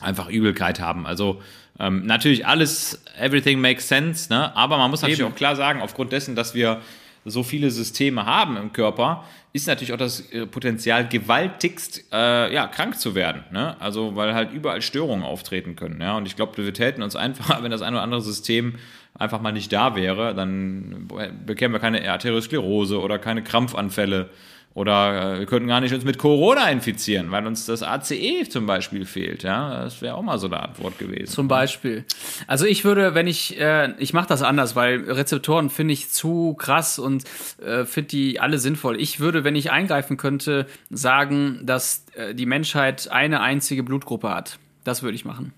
[0.00, 1.06] einfach Übelkeit haben.
[1.06, 1.40] Also
[1.78, 4.54] ähm, natürlich alles, everything makes sense, ne?
[4.56, 5.32] aber man muss natürlich Eben.
[5.32, 6.80] auch klar sagen, aufgrund dessen, dass wir
[7.24, 12.68] so viele Systeme haben im Körper, ist natürlich auch das äh, Potenzial, gewaltigst äh, ja,
[12.68, 13.44] krank zu werden.
[13.50, 13.76] Ne?
[13.80, 16.00] Also, weil halt überall Störungen auftreten können.
[16.00, 16.16] Ja?
[16.16, 18.74] Und ich glaube, wir täten uns einfach, wenn das ein oder andere System
[19.14, 21.08] einfach mal nicht da wäre, dann
[21.46, 24.30] bekämen wir keine Arteriosklerose oder keine Krampfanfälle.
[24.76, 28.66] Oder äh, wir könnten gar nicht uns mit Corona infizieren, weil uns das ACE zum
[28.66, 29.42] Beispiel fehlt.
[29.42, 31.32] Ja, das wäre auch mal so eine Antwort gewesen.
[31.32, 32.04] Zum Beispiel.
[32.46, 36.52] Also ich würde, wenn ich, äh, ich mache das anders, weil Rezeptoren finde ich zu
[36.58, 37.24] krass und
[37.64, 39.00] äh, finde die alle sinnvoll.
[39.00, 44.58] Ich würde, wenn ich eingreifen könnte, sagen, dass äh, die Menschheit eine einzige Blutgruppe hat.
[44.84, 45.54] Das würde ich machen.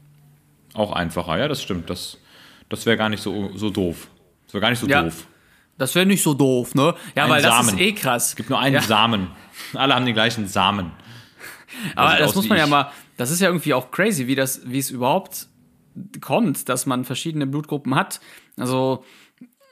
[0.74, 1.90] Auch einfacher, ja, das stimmt.
[1.90, 2.18] Das,
[2.68, 4.06] das wäre gar nicht so, so doof.
[4.46, 5.02] Das wäre gar nicht so Ja.
[5.02, 5.26] doof.
[5.78, 6.94] Das wäre nicht so doof, ne?
[7.14, 7.68] Ja, Ein weil das Samen.
[7.70, 8.28] ist eh krass.
[8.28, 8.82] Es gibt nur einen Ja.
[8.82, 9.28] Samen.
[9.74, 10.92] Alle haben den gleichen Samen.
[11.94, 14.62] Aber sieht das muss man ja mal, das ist ja irgendwie auch crazy, wie das,
[14.64, 15.46] wie es überhaupt
[16.20, 18.20] kommt, dass man verschiedene Blutgruppen hat.
[18.56, 19.04] Also,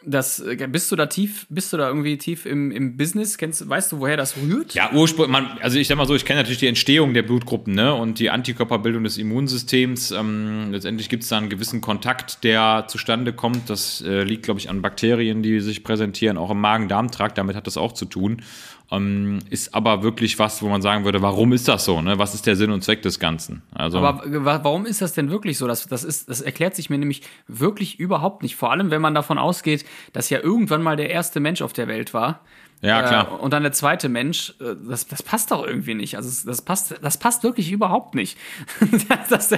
[0.07, 3.37] das, äh, bist du da tief, bist du da irgendwie tief im, im Business?
[3.37, 4.73] Kennst, weißt du, woher das rührt?
[4.75, 7.75] Ja, Ursprung, man, also ich sag mal so, ich kenne natürlich die Entstehung der Blutgruppen
[7.75, 10.13] ne, und die Antikörperbildung des Immunsystems.
[10.13, 13.69] Ähm, letztendlich gibt es da einen gewissen Kontakt, der zustande kommt.
[13.69, 17.37] Das äh, liegt, glaube ich, an Bakterien, die sich präsentieren, auch im Magen-Darm-Trakt.
[17.37, 18.43] Damit hat das auch zu tun.
[18.91, 22.01] Ähm, ist aber wirklich was, wo man sagen würde, warum ist das so?
[22.03, 22.19] Ne?
[22.19, 23.63] Was ist der Sinn und Zweck des Ganzen?
[23.75, 25.67] Also, Aber wa- warum ist das denn wirklich so?
[25.67, 28.55] Das, das, ist, das erklärt sich mir nämlich wirklich überhaupt nicht.
[28.55, 31.89] Vor allem, wenn man davon ausgeht, dass ja irgendwann mal der erste Mensch auf der
[31.89, 32.43] Welt war.
[32.81, 33.41] ja, Äh, klar.
[33.41, 36.17] und dann der zweite Mensch, äh, das, das passt doch irgendwie nicht.
[36.17, 38.39] Also das passt, das passt wirklich überhaupt nicht.
[39.09, 39.49] das, das,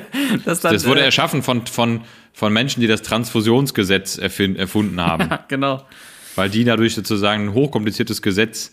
[0.47, 2.01] das, dann, Das wurde äh, erschaffen von, von,
[2.33, 5.29] von Menschen, die das Transfusionsgesetz erfin- erfunden haben.
[5.49, 5.83] genau.
[6.35, 8.73] weil die dadurch sozusagen ein hochkompliziertes Gesetz äh,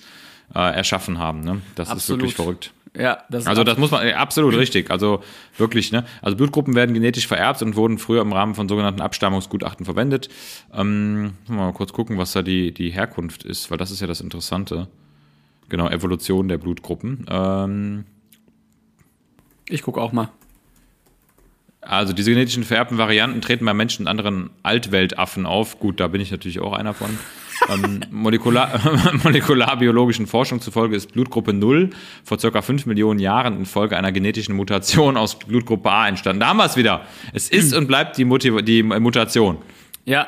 [0.53, 1.41] erschaffen haben.
[1.41, 1.61] Ne?
[1.75, 2.21] Das ist Absolut.
[2.21, 2.71] wirklich verrückt.
[2.97, 4.89] Ja, das Also das muss man, äh, absolut richtig.
[4.89, 5.21] Also
[5.57, 6.05] wirklich, ne?
[6.21, 10.29] Also Blutgruppen werden genetisch vererbt und wurden früher im Rahmen von sogenannten Abstammungsgutachten verwendet.
[10.73, 14.21] Ähm, mal kurz gucken, was da die, die Herkunft ist, weil das ist ja das
[14.21, 14.87] Interessante.
[15.67, 17.25] Genau, Evolution der Blutgruppen.
[17.29, 18.05] Ähm,
[19.67, 20.29] ich gucke auch mal.
[21.81, 25.79] Also diese genetischen vererbten Varianten treten bei Menschen und anderen Altweltaffen auf.
[25.79, 27.17] Gut, da bin ich natürlich auch einer von.
[27.69, 28.79] Ähm, molekular,
[29.23, 31.89] molekularbiologischen Forschung zufolge ist Blutgruppe 0
[32.23, 32.61] vor ca.
[32.61, 36.39] 5 Millionen Jahren infolge einer genetischen Mutation aus Blutgruppe A entstanden.
[36.41, 37.01] Da haben wir es wieder.
[37.33, 39.57] Es ist und bleibt die, Motiv die Mutation.
[40.05, 40.27] Ja,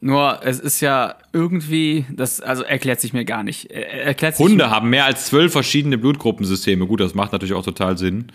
[0.00, 3.70] nur es ist ja irgendwie, das also erklärt sich mir gar nicht.
[3.70, 6.86] Er- Erklärt sich Hunde haben mehr als zwölf verschiedene Blutgruppensysteme.
[6.86, 8.26] Gut, das macht natürlich auch total Sinn.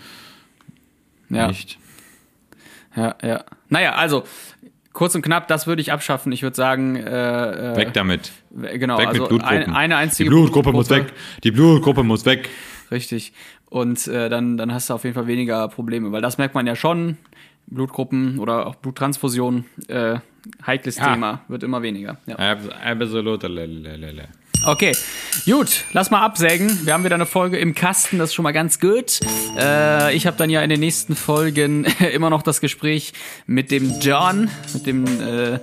[1.29, 1.77] ja, Nicht?
[2.95, 3.43] ja, ja.
[3.69, 4.23] Naja, also
[4.99, 6.31] kurz und knapp, das würde ich abschaffen.
[6.33, 8.31] Ich würde sagen, äh, äh, Weg damit.
[8.51, 9.57] genau, Weg also mit Blutgruppen.
[9.69, 11.13] ein, eine die einzige Blutgruppe muss weg.
[11.45, 12.49] Die Blutgruppe muss weg.
[12.91, 13.31] Richtig.
[13.69, 16.67] Und äh, dann, dann hast du auf jeden Fall weniger Probleme, weil das merkt man
[16.67, 17.17] ja schon.
[17.67, 20.17] Blutgruppen oder auch Bluttransfusion, äh,
[20.67, 21.13] heikles Ja.
[21.13, 22.17] Thema, wird immer weniger.
[22.25, 22.35] Ja.
[22.37, 23.43] Abs- Absolut.
[24.65, 24.91] Okay,
[25.45, 26.85] gut, lass mal absägen.
[26.85, 29.19] Wir haben wieder eine Folge im Kasten, das ist schon mal ganz gut.
[29.57, 33.13] Äh, ich habe dann ja in den nächsten Folgen immer noch das Gespräch
[33.47, 35.59] mit dem John, mit dem äh,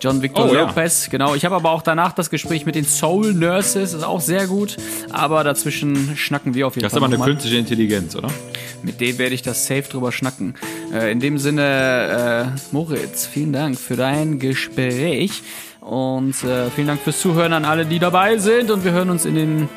[0.00, 0.60] John Victor Oh, ja.
[0.62, 1.08] Lopez.
[1.10, 4.46] Genau, ich habe aber auch danach das Gespräch mit den Soul Nurses, ist auch sehr
[4.46, 4.76] gut.
[5.10, 7.00] Aber dazwischen schnacken wir auf jeden Das ist Fall.
[7.02, 7.30] aber eine noch mal.
[7.32, 8.28] künstliche Intelligenz, oder?
[8.82, 10.54] Mit denen werde ich das safe drüber schnacken.
[10.94, 15.42] Äh, in dem Sinne, äh, Moritz, vielen Dank für dein Gespräch.
[15.86, 18.72] Und äh, vielen Dank fürs Zuhören an alle, die dabei sind.
[18.72, 19.68] Und wir hören uns in den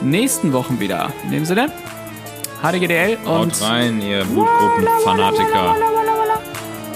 [0.00, 1.12] nächsten Wochen wieder.
[1.24, 1.68] In dem Sinne,
[2.62, 5.74] HDGDL und Haut rein, ihr Blutgruppenfanatiker.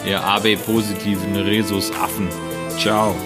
[0.07, 2.29] Ihr AB-positiven Rhesusaffen.
[2.79, 3.17] Ciao.